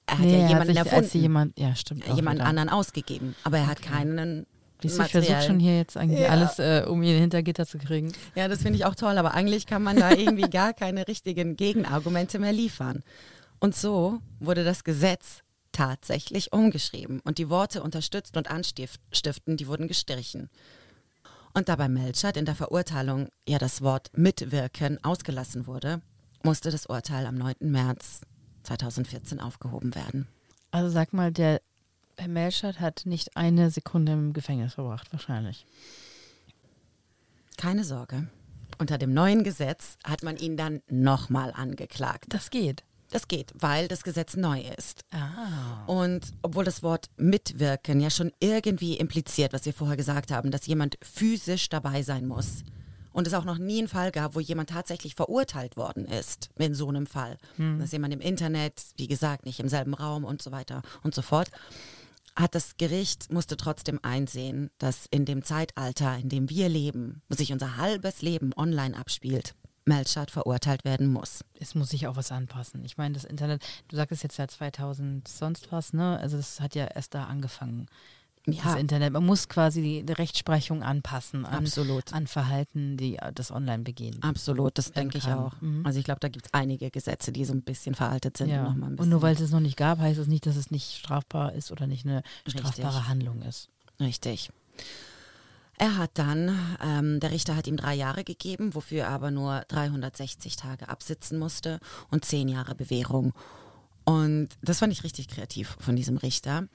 [0.06, 2.10] er hat Nee, ja er hat jemanden sich erfunden, jemand, ja, stimmt.
[2.10, 2.48] auch jemand wieder.
[2.48, 4.46] anderen ausgegeben, aber er hat keinen
[4.82, 6.30] ich versuche schon hier jetzt eigentlich Ja.
[6.30, 8.12] alles, äh, um ihn hinter Gitter zu kriegen.
[8.34, 11.54] Ja, das finde ich auch toll, aber eigentlich kann man da irgendwie gar keine richtigen
[11.54, 13.04] Gegenargumente mehr liefern.
[13.60, 19.86] Und so wurde das Gesetz tatsächlich umgeschrieben und die Worte unterstützt und anstiften, die wurden
[19.86, 20.50] gestrichen.
[21.54, 26.02] Und da bei Melchert in der Verurteilung ja das Wort mitwirken ausgelassen wurde,
[26.44, 27.54] musste das Urteil am 9.
[27.60, 28.20] März
[28.64, 30.26] 2014 aufgehoben werden.
[30.70, 31.60] Also sag mal, der
[32.16, 35.66] Herr Melchert hat nicht eine Sekunde im Gefängnis verbracht, wahrscheinlich.
[37.56, 38.28] Keine Sorge.
[38.78, 42.26] Unter dem neuen Gesetz hat man ihn dann nochmal angeklagt.
[42.28, 42.84] Das geht.
[43.10, 45.02] Das geht, weil das Gesetz neu ist.
[45.10, 45.84] Ah.
[45.86, 50.66] Und obwohl das Wort mitwirken ja schon irgendwie impliziert, was wir vorher gesagt haben, dass
[50.66, 52.64] jemand physisch dabei sein muss.
[53.12, 56.74] Und es auch noch nie einen Fall gab, wo jemand tatsächlich verurteilt worden ist, in
[56.74, 57.38] so einem Fall.
[57.78, 61.22] Dass jemand im Internet, wie gesagt, nicht im selben Raum und so weiter und so
[61.22, 61.50] fort.
[62.34, 67.36] hat das Gericht musste trotzdem einsehen, dass in dem Zeitalter, in dem wir leben, wo
[67.36, 69.54] sich unser halbes Leben online abspielt,
[69.84, 71.44] Melchert verurteilt werden muss.
[71.58, 72.84] Es muss sich auch was anpassen.
[72.84, 76.18] Ich meine, das Internet, du sagtest jetzt ja 2000 sonst was, ne?
[76.20, 77.88] Also das hat ja erst da angefangen.
[78.46, 78.62] Ja.
[78.64, 79.12] Das Internet.
[79.12, 82.12] Man muss quasi die, Rechtsprechung anpassen an, Absolut.
[82.12, 84.20] an Verhalten, die das online begehen.
[84.20, 85.52] Absolut, das denke ich auch.
[85.60, 85.86] Mhm.
[85.86, 88.48] Also ich glaube, da gibt es einige Gesetze, die so ein bisschen veraltet sind.
[88.48, 88.66] Ja.
[88.66, 90.98] Und, Und nur weil es es noch nicht gab, heißt es nicht, dass es nicht
[90.98, 92.60] strafbar ist oder nicht eine Richtig.
[92.62, 93.68] strafbare Handlung ist.
[94.00, 94.50] Richtig.
[95.78, 99.64] Er hat dann, ähm, der Richter hat ihm drei Jahre gegeben, wofür er aber nur
[99.68, 101.80] 360 Tage absitzen musste
[102.10, 103.32] und zehn Jahre Bewährung.
[104.04, 106.68] Und das fand ich richtig kreativ von diesem Richter.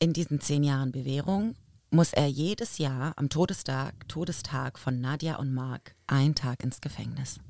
[0.00, 1.56] In diesen zehn Jahren Bewährung
[1.90, 7.40] muss er jedes Jahr am Todestag, Todestag von Nadja und Mark einen Tag ins Gefängnis.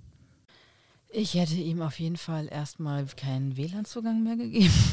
[1.11, 4.75] Ich hätte ihm auf jeden Fall erstmal keinen WLAN-Zugang mehr gegeben.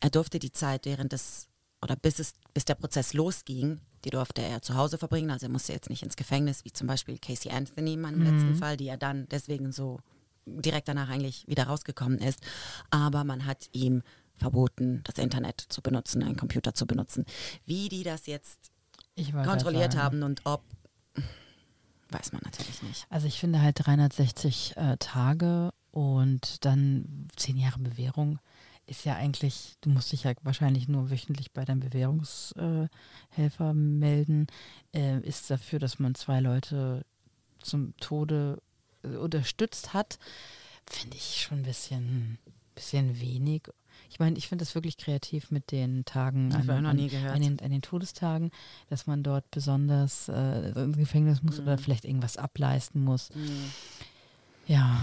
[0.00, 1.48] Er durfte die Zeit während des
[1.82, 5.32] oder bis es bis der Prozess losging, die durfte er zu Hause verbringen.
[5.32, 8.54] Also er musste jetzt nicht ins Gefängnis, wie zum Beispiel Casey Anthony in meinem letzten
[8.54, 9.98] Fall, die ja dann deswegen so
[10.46, 12.38] direkt danach eigentlich wieder rausgekommen ist.
[12.90, 14.02] Aber man hat ihm
[14.38, 17.24] verboten, das Internet zu benutzen, einen Computer zu benutzen.
[17.66, 18.70] Wie die das jetzt
[19.44, 20.04] kontrolliert sagen.
[20.04, 20.62] haben und ob,
[22.10, 23.06] weiß man natürlich nicht.
[23.10, 28.38] Also ich finde halt 360 äh, Tage und dann zehn Jahre Bewährung
[28.88, 32.88] ist ja eigentlich, du musst dich ja wahrscheinlich nur wöchentlich bei deinem Bewährungshelfer äh,
[33.28, 34.46] Helfer melden,
[34.94, 37.04] äh, ist dafür, dass man zwei Leute
[37.60, 38.62] zum Tode
[39.02, 40.18] äh, unterstützt hat,
[40.86, 42.38] finde ich schon ein bisschen,
[42.74, 43.64] bisschen wenig.
[44.10, 46.96] Ich meine, ich finde das wirklich kreativ mit den Tagen ich an, an, an,
[47.40, 48.50] den, an den Todestagen,
[48.88, 51.62] dass man dort besonders äh, ins Gefängnis muss Mhm.
[51.64, 53.30] oder vielleicht irgendwas ableisten muss.
[54.66, 55.02] Ja,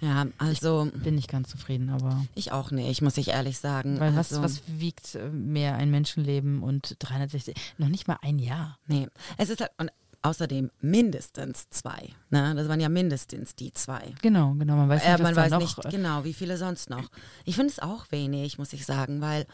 [0.00, 3.98] Ja, also bin nicht ganz zufrieden, aber ich auch nicht, muss ich ehrlich sagen.
[3.98, 8.38] weil was, also, was wiegt äh, mehr ein Menschenleben und 360, noch nicht mal ein
[8.38, 8.78] Jahr.
[8.86, 9.90] Nee, es ist halt, und
[10.22, 12.10] außerdem mindestens zwei.
[12.30, 12.54] Ne?
[12.54, 14.12] Das waren ja mindestens die zwei.
[14.22, 17.10] Genau, genau, man weiß nicht, Äh, man weiß nicht äh, genau, wie viele sonst noch.
[17.44, 19.46] Ich finde es auch wenig, muss ich sagen, weil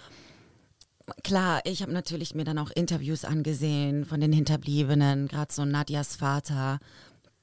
[1.22, 6.16] klar, ich habe natürlich mir dann auch Interviews angesehen von den Hinterbliebenen, gerade so Nadjas
[6.16, 6.80] Vater.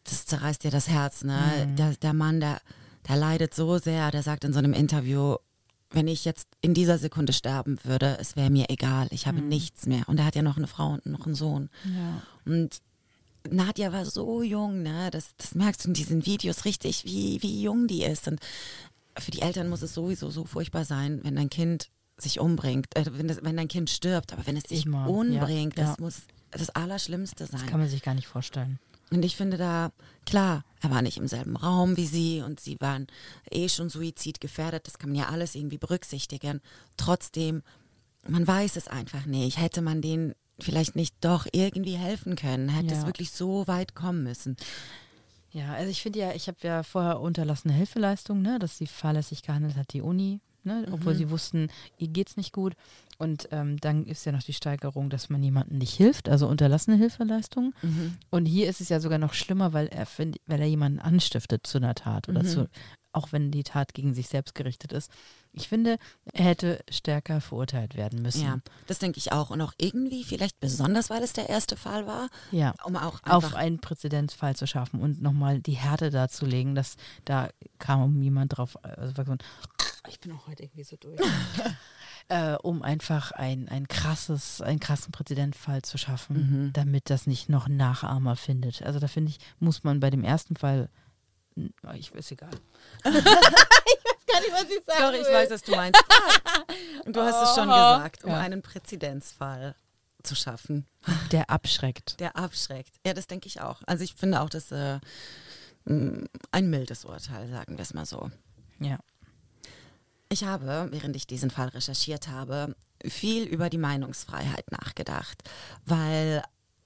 [0.04, 1.40] Das zerreißt dir das Herz, ne?
[1.68, 1.76] Mhm.
[1.78, 2.60] Der, der Mann, der,
[3.08, 5.38] der leidet so sehr, der sagt in so einem Interview,
[5.92, 9.86] wenn ich jetzt in dieser Sekunde sterben würde, es wäre mir egal, ich habe nichts
[9.86, 10.04] mehr.
[10.08, 11.70] Und er hat ja noch eine Frau und noch einen Sohn.
[11.86, 11.96] Mhm.
[11.96, 12.22] ja.
[12.46, 12.82] Und
[13.50, 15.10] Nadja war so jung, ne?
[15.12, 18.28] Das, das merkst du in diesen Videos richtig, wie, wie jung die ist.
[18.28, 18.40] Und
[19.18, 23.06] für die Eltern muss es sowieso so furchtbar sein, wenn dein Kind sich umbringt, äh,
[23.12, 25.86] wenn, das, wenn dein Kind stirbt, aber wenn es sich Immer, ja, umbringt, ja.
[25.86, 26.22] das muss
[26.52, 27.60] das Allerschlimmste sein.
[27.60, 28.80] Das kann man sich gar nicht vorstellen.
[29.12, 29.92] Und ich finde da,
[30.26, 33.08] klar, er war nicht im selben Raum wie sie und sie waren
[33.52, 36.62] eh schon suizidgefährdet, das kann man ja alles irgendwie berücksichtigen.
[36.98, 37.62] Trotzdem,
[38.28, 39.60] man weiß es einfach nicht.
[39.60, 43.00] Hätte man denen vielleicht nicht doch irgendwie helfen können, hätte Ja.
[43.00, 44.56] es wirklich so weit kommen müssen.
[45.52, 49.44] Ja, also ich finde ja, ich habe ja vorher unterlassene Hilfeleistung, ne, dass sie fahrlässig
[49.44, 50.94] gehandelt hat, die Uni, ne, Mhm.
[50.94, 52.74] obwohl sie wussten, ihr geht's nicht gut.
[53.20, 56.98] Und ähm, dann ist ja noch die Steigerung, dass man jemandem nicht hilft, also unterlassene
[56.98, 57.74] Hilfeleistung.
[57.84, 58.18] Mhm.
[58.32, 61.68] Und hier ist es ja sogar noch schlimmer, weil er, find- weil er jemanden anstiftet
[61.68, 62.48] zu einer Tat oder Mhm.
[62.48, 62.70] zu,
[63.14, 65.12] auch wenn die Tat gegen sich selbst gerichtet ist.
[65.54, 65.98] Ich finde,
[66.34, 68.44] er hätte stärker verurteilt werden müssen.
[68.44, 68.58] Ja,
[68.88, 69.52] das denke ich auch.
[69.52, 72.74] Und auch irgendwie, vielleicht besonders, weil es der erste Fall war, Ja.
[72.84, 76.96] um auch auf einen Präzedenzfall zu schaffen und nochmal die Härte darzulegen, dass
[77.26, 79.38] da kam jemand drauf, also war so ein,
[80.10, 81.20] ich bin auch heute irgendwie so durch,
[82.30, 86.34] äh, um einfach ein, ein krasses, einen krassen Präzedenzfall zu schaffen,
[86.68, 86.74] Mhm.
[86.74, 88.82] damit das nicht noch Nachahmer findet.
[88.82, 90.90] Also da finde ich, muss man bei dem ersten Fall,
[91.96, 92.50] ich ist egal.
[93.04, 95.02] Gar nicht, was ich sage.
[95.02, 96.02] Doch, ich weiß, was du meinst.
[97.06, 98.40] du hast es schon gesagt, um Ja.
[98.40, 99.76] einen Präzedenzfall
[100.24, 100.88] zu schaffen,
[101.32, 102.20] Der abschreckt.
[102.20, 102.96] der abschreckt.
[103.06, 103.82] Ja, das denke ich auch.
[103.86, 105.00] Also ich finde auch, dass äh,
[105.86, 108.32] mh, ein mildes Urteil, sagen wir es mal so.
[108.80, 108.98] Ja.
[110.30, 112.76] Ich habe, während ich diesen Fall recherchiert habe,
[113.06, 115.44] viel über die Meinungsfreiheit nachgedacht,
[115.86, 116.42] weil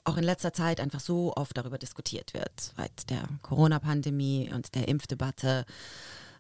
[0.08, 4.88] auch in letzter Zeit einfach so oft darüber diskutiert wird, seit der Corona-Pandemie und der
[4.88, 5.66] Impfdebatte.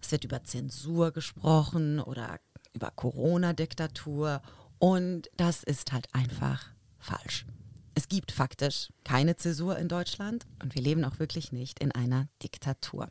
[0.01, 2.39] Es wird über Zensur gesprochen oder
[2.73, 4.41] über Corona-Diktatur
[4.79, 7.45] und das ist halt einfach falsch.
[7.93, 12.27] Es gibt faktisch keine Zäsur in Deutschland und wir leben auch wirklich nicht in einer
[12.43, 13.09] Diktatur.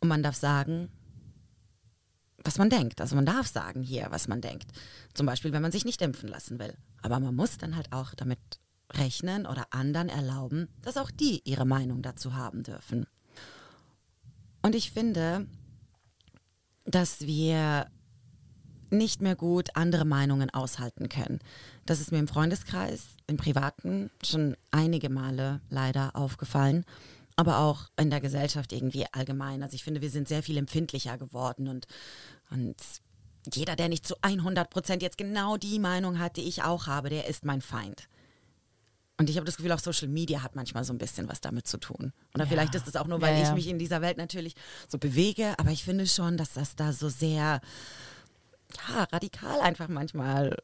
[0.00, 0.88] Und man darf sagen,
[2.44, 3.00] was man denkt.
[3.00, 4.70] Also man darf sagen hier, was man denkt.
[5.12, 6.76] Zum Beispiel, wenn man sich nicht impfen lassen will.
[7.02, 8.38] Aber man muss dann halt auch damit
[8.92, 13.06] rechnen oder anderen erlauben, dass auch die ihre Meinung dazu haben dürfen.
[14.62, 15.46] Und ich finde,
[16.84, 17.88] dass wir
[18.90, 21.40] nicht mehr gut andere Meinungen aushalten können.
[21.86, 26.84] Das ist mir im Freundeskreis, im Privaten schon einige Male leider aufgefallen,
[27.34, 29.62] aber auch in der Gesellschaft irgendwie allgemein.
[29.62, 31.86] Also ich finde, wir sind sehr viel empfindlicher geworden und,
[32.50, 32.76] und
[33.52, 37.10] jeder, der nicht zu 100 Prozent jetzt genau die Meinung hat, die ich auch habe,
[37.10, 38.08] der ist mein Feind.
[39.18, 41.66] Und ich habe das Gefühl, auch Social Media hat manchmal so ein bisschen was damit
[41.66, 42.12] zu tun.
[42.34, 42.50] Oder Ja.
[42.50, 43.54] vielleicht ist es auch nur, weil Ja, ich ja.
[43.54, 44.54] mich in dieser Welt natürlich
[44.88, 47.60] so bewege, aber ich finde schon, dass das da so sehr
[48.88, 50.56] ja, radikal einfach manchmal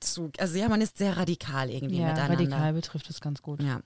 [0.00, 0.32] zu.
[0.38, 2.34] Also ja, man ist sehr radikal irgendwie Ja, miteinander.
[2.38, 3.62] radikal betrifft es ganz gut.
[3.62, 3.80] Ja.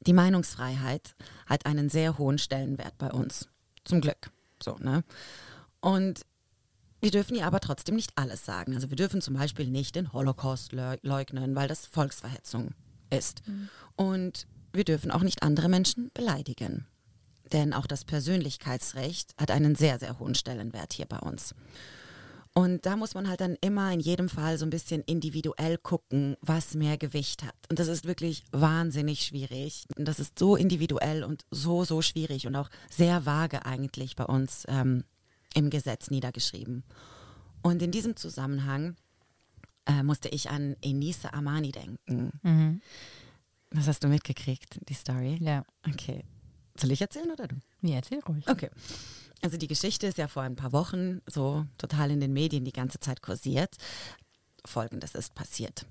[0.00, 1.14] Die Meinungsfreiheit
[1.46, 3.48] hat einen sehr hohen Stellenwert bei uns.
[3.84, 4.30] Zum Glück.
[4.62, 5.04] So, ne?
[5.80, 6.22] Und
[7.00, 8.74] wir dürfen ihr aber trotzdem nicht alles sagen.
[8.74, 12.74] Also wir dürfen zum Beispiel nicht den Holocaust leu- leugnen, weil das Volksverhetzung
[13.10, 13.42] ist.
[13.96, 16.86] Und wir dürfen auch nicht andere Menschen beleidigen.
[17.52, 21.54] Denn auch das Persönlichkeitsrecht hat einen sehr, sehr hohen Stellenwert hier bei uns.
[22.52, 26.36] Und da muss man halt dann immer in jedem Fall so ein bisschen individuell gucken,
[26.40, 27.54] was mehr Gewicht hat.
[27.70, 29.84] Und das ist wirklich wahnsinnig schwierig.
[29.96, 34.24] Und das ist so individuell und so, so schwierig und auch sehr vage eigentlich bei
[34.24, 35.04] uns ähm,
[35.58, 36.84] im Gesetz niedergeschrieben.
[37.62, 38.96] Und in diesem Zusammenhang
[39.86, 42.30] äh, musste ich an Enisa Amani denken.
[42.42, 42.80] Mhm.
[43.70, 45.36] Was hast du mitgekriegt, die Story?
[45.40, 45.64] Ja.
[45.86, 46.24] Okay.
[46.78, 47.56] Soll ich erzählen oder du?
[47.82, 48.48] Ja, erzähl ruhig.
[48.48, 48.70] Okay.
[49.42, 52.72] Also die Geschichte ist ja vor ein paar Wochen so total in den Medien die
[52.72, 53.76] ganze Zeit kursiert.
[54.64, 55.86] Folgendes ist passiert.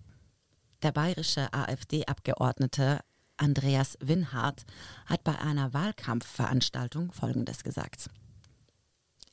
[0.82, 3.01] Der bayerische AfD-Abgeordnete
[3.36, 4.65] Andreas Winhardt
[5.05, 8.09] hat bei einer Wahlkampfveranstaltung Folgendes gesagt.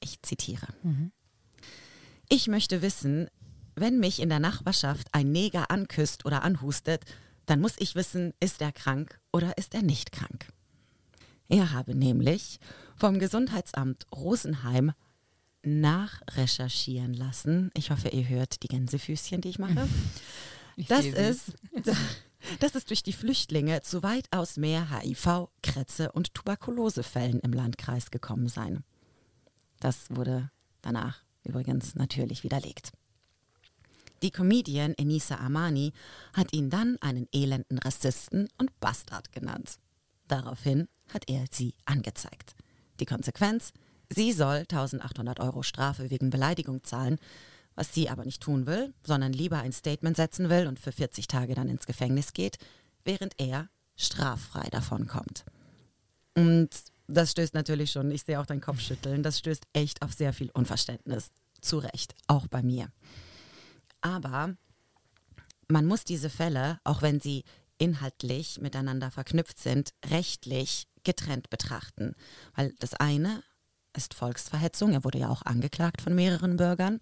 [0.05, 0.69] Ich zitiere.
[2.29, 3.29] Ich möchte wissen,
[3.75, 7.05] wenn mich in der Nachbarschaft ein Neger anküsst oder anhustet,
[7.47, 10.49] dann muss ich wissen, ist er krank oder ist er nicht krank.
[11.49, 12.61] Er habe nämlich
[12.97, 14.93] vom Gesundheitsamt Rosenheim
[15.63, 17.71] nachrecherchieren lassen.
[17.75, 19.89] Ich hoffe, ihr hört die Gänsefüßchen, die ich mache.
[20.77, 21.53] Ich Das ist,
[22.59, 28.49] dass es durch die Flüchtlinge zu weitaus mehr HIV, Krätze und Tuberkulosefällen im Landkreis gekommen
[28.49, 28.83] sein.
[29.85, 32.93] Das wurde danach übrigens natürlich widerlegt.
[34.23, 35.93] Die Comedian Enisa Amani
[36.33, 39.77] hat ihn dann einen elenden Rassisten und Bastard genannt.
[40.27, 42.55] Daraufhin hat er sie angezeigt.
[42.99, 43.75] Die Konsequenz?
[44.09, 47.19] Sie soll 1800 Euro Strafe wegen Beleidigung zahlen,
[47.75, 51.29] was sie aber nicht tun will, sondern lieber ein Statement setzen will und für 40
[51.29, 52.57] Tage dann ins Gefängnis geht,
[53.05, 55.45] während er straffrei davonkommt.
[56.35, 56.71] Und
[57.07, 60.51] das stößt natürlich schon, ich sehe auch dein Kopfschütteln, das stößt echt auf sehr viel
[60.51, 61.31] Unverständnis.
[61.61, 62.89] Zu Recht, auch bei mir.
[64.03, 64.55] Aber
[65.69, 67.45] man muss diese Fälle, auch wenn sie
[67.79, 72.15] inhaltlich miteinander verknüpft sind, rechtlich getrennt betrachten.
[72.55, 73.43] Weil das eine
[73.97, 77.01] ist Volksverhetzung, er wurde ja auch angeklagt von mehreren Bürgern.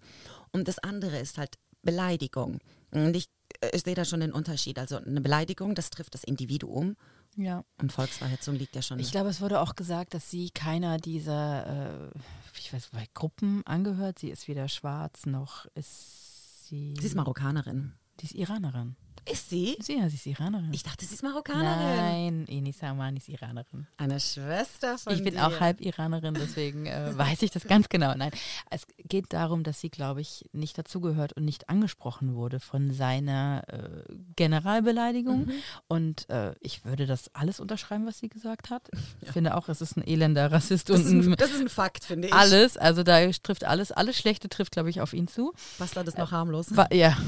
[0.51, 2.59] Und das andere ist halt Beleidigung.
[2.91, 3.29] Und ich,
[3.61, 4.79] äh, ich sehe da schon den Unterschied.
[4.79, 6.95] Also eine Beleidigung, das trifft das Individuum.
[7.35, 7.63] Ja.
[7.81, 8.99] Und Volksverhetzung liegt ja schon.
[8.99, 12.19] Ich glaube, es wurde auch gesagt, dass sie keiner dieser, äh,
[12.57, 14.19] ich weiß, bei Gruppen angehört.
[14.19, 16.95] Sie ist weder schwarz noch ist sie.
[16.99, 17.93] sie ist Marokkanerin.
[18.19, 18.95] Die ist Iranerin.
[19.31, 19.77] Ist sie?
[19.79, 20.69] Sie, ja, sie ist Iranerin.
[20.73, 21.95] Ich dachte, sie ist Marokkanerin.
[21.95, 23.87] Nein, Enisa Amani ist Iranerin.
[23.97, 25.47] Eine Schwester von Ich bin dir.
[25.47, 28.13] auch halb Iranerin, deswegen äh, weiß ich das ganz genau.
[28.15, 28.31] Nein,
[28.69, 33.63] es geht darum, dass sie, glaube ich, nicht dazugehört und nicht angesprochen wurde von seiner
[33.67, 35.49] äh, Generalbeleidigung.
[35.87, 38.89] Und äh, ich würde das alles unterschreiben, was sie gesagt hat.
[39.21, 41.69] Ich finde auch, es ist ein elender Rassist Das und ist, ein, das ist ein
[41.69, 42.33] Fakt, finde ich.
[42.33, 42.77] alles.
[42.77, 45.53] Also da trifft alles, alles Schlechte trifft, glaube ich, auf ihn zu.
[45.79, 46.67] Bastard ist noch harmlos.
[46.75, 47.17] Wa ja.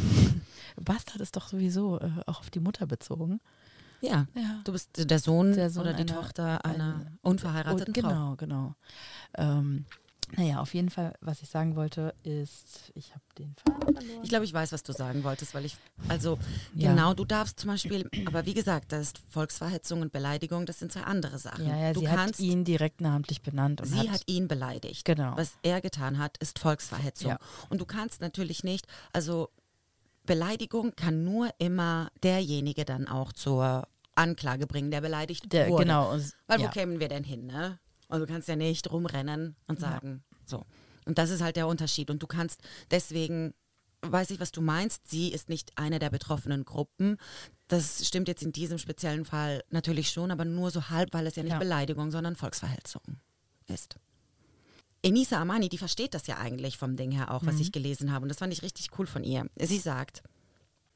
[0.82, 3.39] Bastard ist doch sowieso äh, auch auf die Mutter bezogen.
[4.01, 4.28] Ja.
[4.36, 4.61] Ja.
[4.65, 8.09] Du bist der Sohn, Der Sohn oder die einer- Tochter einer eine- unverheirateten Und, Frau.
[8.09, 8.76] genau, genau.
[9.36, 9.86] Ähm,
[10.38, 14.23] naja, auf jeden Fall, was ich sagen wollte, ist, ich habe den Faden verloren.
[14.23, 16.39] Ich glaube, ich weiß, was du sagen wolltest, weil ich, also
[16.73, 16.89] Ja.
[16.89, 20.91] genau, du darfst zum Beispiel, aber wie gesagt, das ist Volksverhetzung und Beleidigung, das sind
[20.91, 21.67] zwei andere Sachen.
[21.67, 24.47] ja, ja, du sie kannst, hat ihn direkt namentlich benannt und sie hat, hat ihn
[24.47, 25.05] beleidigt.
[25.05, 25.38] Genau.
[25.38, 27.30] Was er getan hat, ist Volksverhetzung.
[27.32, 27.38] Ja.
[27.69, 29.49] Und du kannst natürlich nicht, also
[30.26, 35.84] Beleidigung kann nur immer derjenige dann auch zur Anklage bringen, der beleidigt der, wurde.
[35.84, 36.11] genau.
[36.13, 36.69] und- Weil wo ja.
[36.69, 37.80] kämen wir denn hin, ne?
[38.07, 40.63] Und du kannst ja nicht rumrennen und sagen, so.
[41.05, 42.09] Und das ist halt der Unterschied.
[42.09, 42.61] Und du kannst
[42.91, 43.53] deswegen,
[44.01, 47.17] weiß ich, was du meinst, sie ist nicht eine der betroffenen Gruppen.
[47.67, 51.36] Das stimmt jetzt in diesem speziellen Fall natürlich schon, aber nur so halb, weil es
[51.36, 51.59] ja nicht Ja.
[51.59, 53.01] Beleidigung, sondern Volksverhetzung
[53.67, 53.95] ist.
[55.05, 58.23] Enisa Amani, die versteht das ja eigentlich vom Ding her auch, was ich gelesen habe.
[58.23, 59.45] Und das fand ich richtig cool von ihr.
[59.55, 60.23] Sie sagt,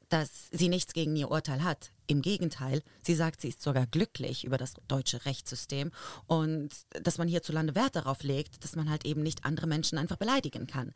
[0.08, 1.92] dass sie nichts gegen ihr Urteil hat.
[2.08, 5.92] Im Gegenteil, sie sagt, sie ist sogar glücklich über das deutsche Rechtssystem
[6.26, 6.70] und
[7.04, 10.66] dass man hierzulande Wert darauf legt, dass man halt eben nicht andere Menschen einfach beleidigen
[10.66, 10.92] kann.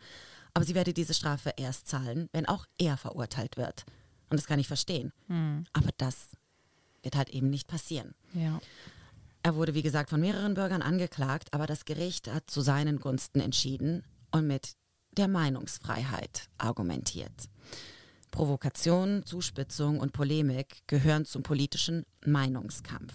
[0.52, 3.84] aber sie werde diese Strafe erst zahlen, wenn auch er verurteilt wird.
[4.28, 5.12] Und das kann ich verstehen.
[5.28, 5.66] Hm.
[5.72, 6.30] Aber das
[7.04, 8.14] wird halt eben nicht passieren.
[8.32, 8.60] Ja.
[9.44, 13.40] Er wurde, wie gesagt, von mehreren Bürgern angeklagt, aber das Gericht hat zu seinen Gunsten
[13.40, 14.74] entschieden und mit
[15.18, 17.50] der Meinungsfreiheit argumentiert.
[18.30, 23.12] Provokation, Zuspitzung und Polemik gehören zum politischen Meinungskampf.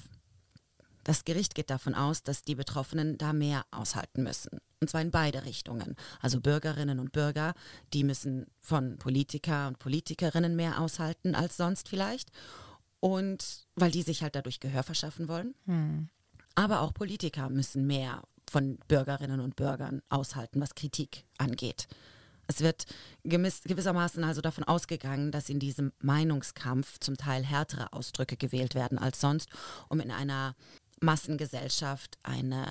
[1.03, 4.59] Das Gericht geht davon aus, dass die Betroffenen da mehr aushalten müssen.
[4.81, 5.95] Und zwar in beide Richtungen.
[6.21, 7.55] Also Bürgerinnen und Bürger,
[7.91, 12.29] die müssen von Politiker und Politikerinnen mehr aushalten als sonst vielleicht.
[12.99, 15.55] Und weil die sich halt dadurch Gehör verschaffen wollen.
[15.65, 16.09] Hm.
[16.59, 21.87] Aber auch Politiker müssen mehr von Bürgerinnen und Bürgern aushalten, was Kritik angeht.
[22.47, 22.85] Es wird
[23.23, 29.21] gewissermaßen also davon ausgegangen, dass in diesem Meinungskampf zum Teil härtere Ausdrücke gewählt werden als
[29.21, 29.47] sonst,
[29.87, 30.53] um in einer
[30.99, 32.65] Massengesellschaft eine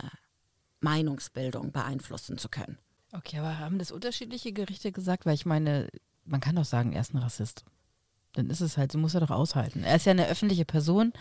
[0.80, 2.76] Meinungsbildung beeinflussen zu können.
[3.12, 5.24] Okay, aber haben das unterschiedliche Gerichte gesagt?
[5.24, 5.88] Weil ich meine,
[6.26, 7.64] man kann doch sagen, er ist ein Rassist.
[8.34, 9.82] Dann ist es halt, so muss er doch aushalten.
[9.84, 11.12] Er ist ja eine öffentliche Person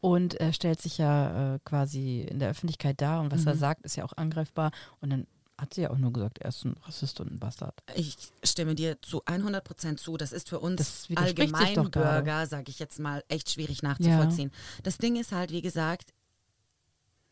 [0.00, 3.48] und er stellt sich ja äh, quasi in der Öffentlichkeit dar und was Mhm.
[3.48, 4.70] er sagt, ist ja auch angreifbar.
[5.00, 7.80] Und dann hat sie ja auch nur gesagt, er ist ein Rassist und ein Bastard.
[7.94, 10.16] Ich stimme dir zu 100 Prozent zu.
[10.16, 11.06] Das ist für uns.
[11.14, 14.50] Allgemeinbürger, sage ich jetzt mal, echt schwierig nachzuvollziehen.
[14.82, 16.12] Das Ding ist halt, wie gesagt,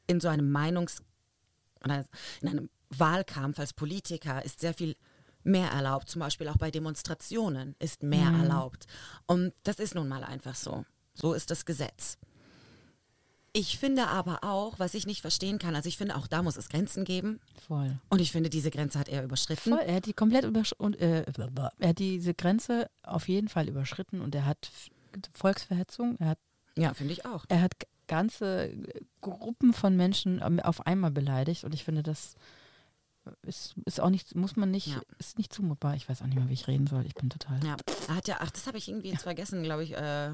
[0.06, 1.02] in so einem Meinungs-
[1.84, 2.04] oder
[2.42, 4.94] in einem Wahlkampf als Politiker ist sehr viel
[5.44, 6.08] mehr erlaubt.
[6.08, 8.40] Zum Beispiel auch bei Demonstrationen ist mehr Mhm.
[8.42, 8.86] erlaubt.
[9.26, 10.84] Und das ist nun mal einfach so.
[11.14, 12.16] So ist das Gesetz.
[13.54, 16.56] Ich finde aber auch, was ich nicht verstehen kann, also ich finde auch da muss
[16.56, 17.38] es Grenzen geben.
[17.66, 17.98] Voll.
[18.08, 19.74] Und ich finde, diese Grenze hat er überschritten.
[19.74, 19.82] Voll.
[19.86, 20.94] Er hat die komplett überschritten.
[20.94, 21.26] Äh,
[21.78, 24.70] er hat diese Grenze auf jeden Fall überschritten und er hat
[25.34, 26.38] Volksverhetzung, er hat,
[26.78, 27.44] Ja, finde ich auch.
[27.50, 27.72] er hat
[28.08, 28.72] ganze
[29.20, 32.34] Gruppen von Menschen ähm, auf einmal beleidigt und ich finde, das
[33.42, 35.00] ist, ist auch nicht, muss man nicht, Ja.
[35.18, 35.94] ist nicht zumutbar.
[35.94, 37.04] Ich weiß auch nicht mehr, wie ich reden soll.
[37.06, 37.62] Ich bin total.
[37.64, 37.76] Ja,
[38.08, 40.30] er hat ja, ach, das habe ich irgendwie jetzt vergessen, glaube ich, äh,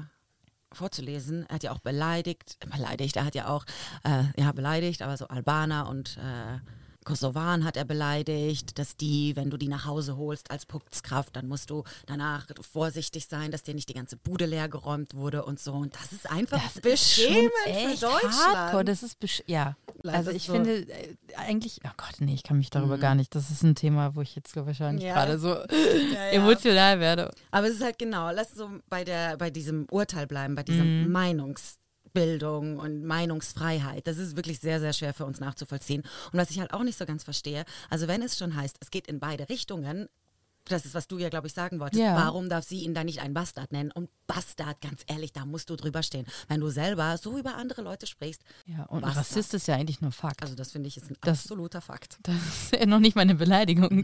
[0.71, 1.45] vorzulesen.
[1.49, 3.65] Er hat ja auch beleidigt, beleidigt, er hat ja auch,
[4.03, 6.59] äh, ja, beleidigt, aber so Albaner und äh,
[7.09, 11.47] Kosovaren hat er beleidigt, dass die, wenn du die nach Hause holst als Putzkraft, dann
[11.47, 15.59] musst du danach vorsichtig sein, dass dir nicht die ganze Bude leer geräumt wurde und
[15.59, 15.73] so.
[15.73, 18.55] Und das ist einfach Das ist beschämend schon für Deutschland.
[18.55, 18.85] Hardcore.
[18.85, 19.75] Das ist besch ja.
[20.03, 20.53] Leider Also ist ich so.
[20.53, 23.33] finde äh, eigentlich, oh Gott, nee, ich kann mich darüber gar nicht.
[23.33, 25.15] Das ist ein Thema, wo ich jetzt wahrscheinlich Ja.
[25.15, 25.49] gerade so
[26.13, 26.27] ja.
[26.31, 27.31] emotional werde.
[27.49, 30.83] Aber es ist halt genau, lass so bei der, bei diesem Urteil bleiben, bei dieser
[32.13, 34.07] Meinungsbildung und Meinungsfreiheit.
[34.07, 36.01] Das ist wirklich sehr, sehr schwer für uns nachzuvollziehen.
[36.31, 38.91] Und was ich halt auch nicht so ganz verstehe, also wenn es schon heißt, es
[38.91, 40.07] geht in beide Richtungen,
[40.65, 41.99] das ist, was du ja, glaube ich, sagen wolltest.
[41.99, 42.15] Ja.
[42.15, 43.91] Warum darf sie ihn dann nicht einen Bastard nennen?
[43.91, 46.27] Und Bastard, ganz ehrlich, da musst du drüber stehen.
[46.47, 49.25] Wenn du selber so über andere Leute sprichst, Ja, und Bastard.
[49.25, 50.43] Rassist ist ja eigentlich nur Fakt.
[50.43, 52.19] also das finde ich ist ein Das- absoluter Fakt.
[52.21, 54.03] Das ist ja noch nicht mal eine Beleidigung.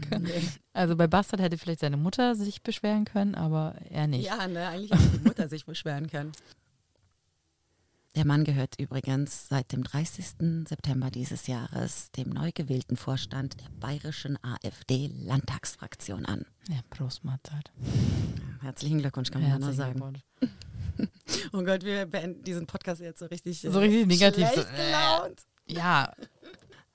[0.72, 4.24] Also bei Bastard hätte vielleicht seine Mutter sich beschweren können, aber er nicht.
[4.26, 6.32] Ja, ne, eigentlich hätte die Mutter sich beschweren können.
[8.16, 10.66] Der Mann gehört übrigens seit dem 30.
[10.66, 16.46] September dieses Jahres dem neu gewählten Vorstand der bayerischen AfD-Landtagsfraktion an.
[16.68, 17.70] Ja, Prost Mahlzeit.
[18.62, 20.22] Herzlichen Glückwunsch, kann man nur Herzlichen sagen.
[21.52, 25.42] Oh Gott, wir beenden diesen Podcast jetzt so richtig, So richtig negativ, so, schlecht gelaunt.
[25.66, 26.14] Ja,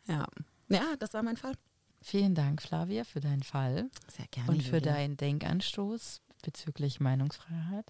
[0.07, 0.25] Ja.
[0.69, 1.53] ja, das war mein Fall.
[2.01, 4.49] vielen Dank, Flavia, für deinen Fall Sehr gerne.
[4.49, 4.93] und für Julia.
[4.93, 7.85] deinen Denkanstoß bezüglich Meinungsfreiheit.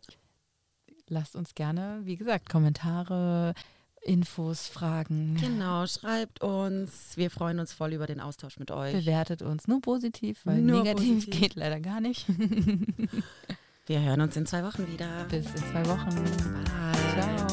[1.13, 3.53] Lasst uns gerne, wie gesagt, Kommentare,
[4.01, 7.17] Infos, Fragen, Genau, schreibt uns.
[7.17, 8.93] Wir freuen uns voll über den Austausch mit euch.
[8.93, 11.39] bewertet uns nur positiv, weil Nur negativ positiv.
[11.41, 12.25] geht leider gar nicht.
[13.87, 15.25] Wir hören uns in zwei Wochen wieder.
[15.29, 16.15] Bis in zwei Wochen.
[17.15, 17.50] Bye.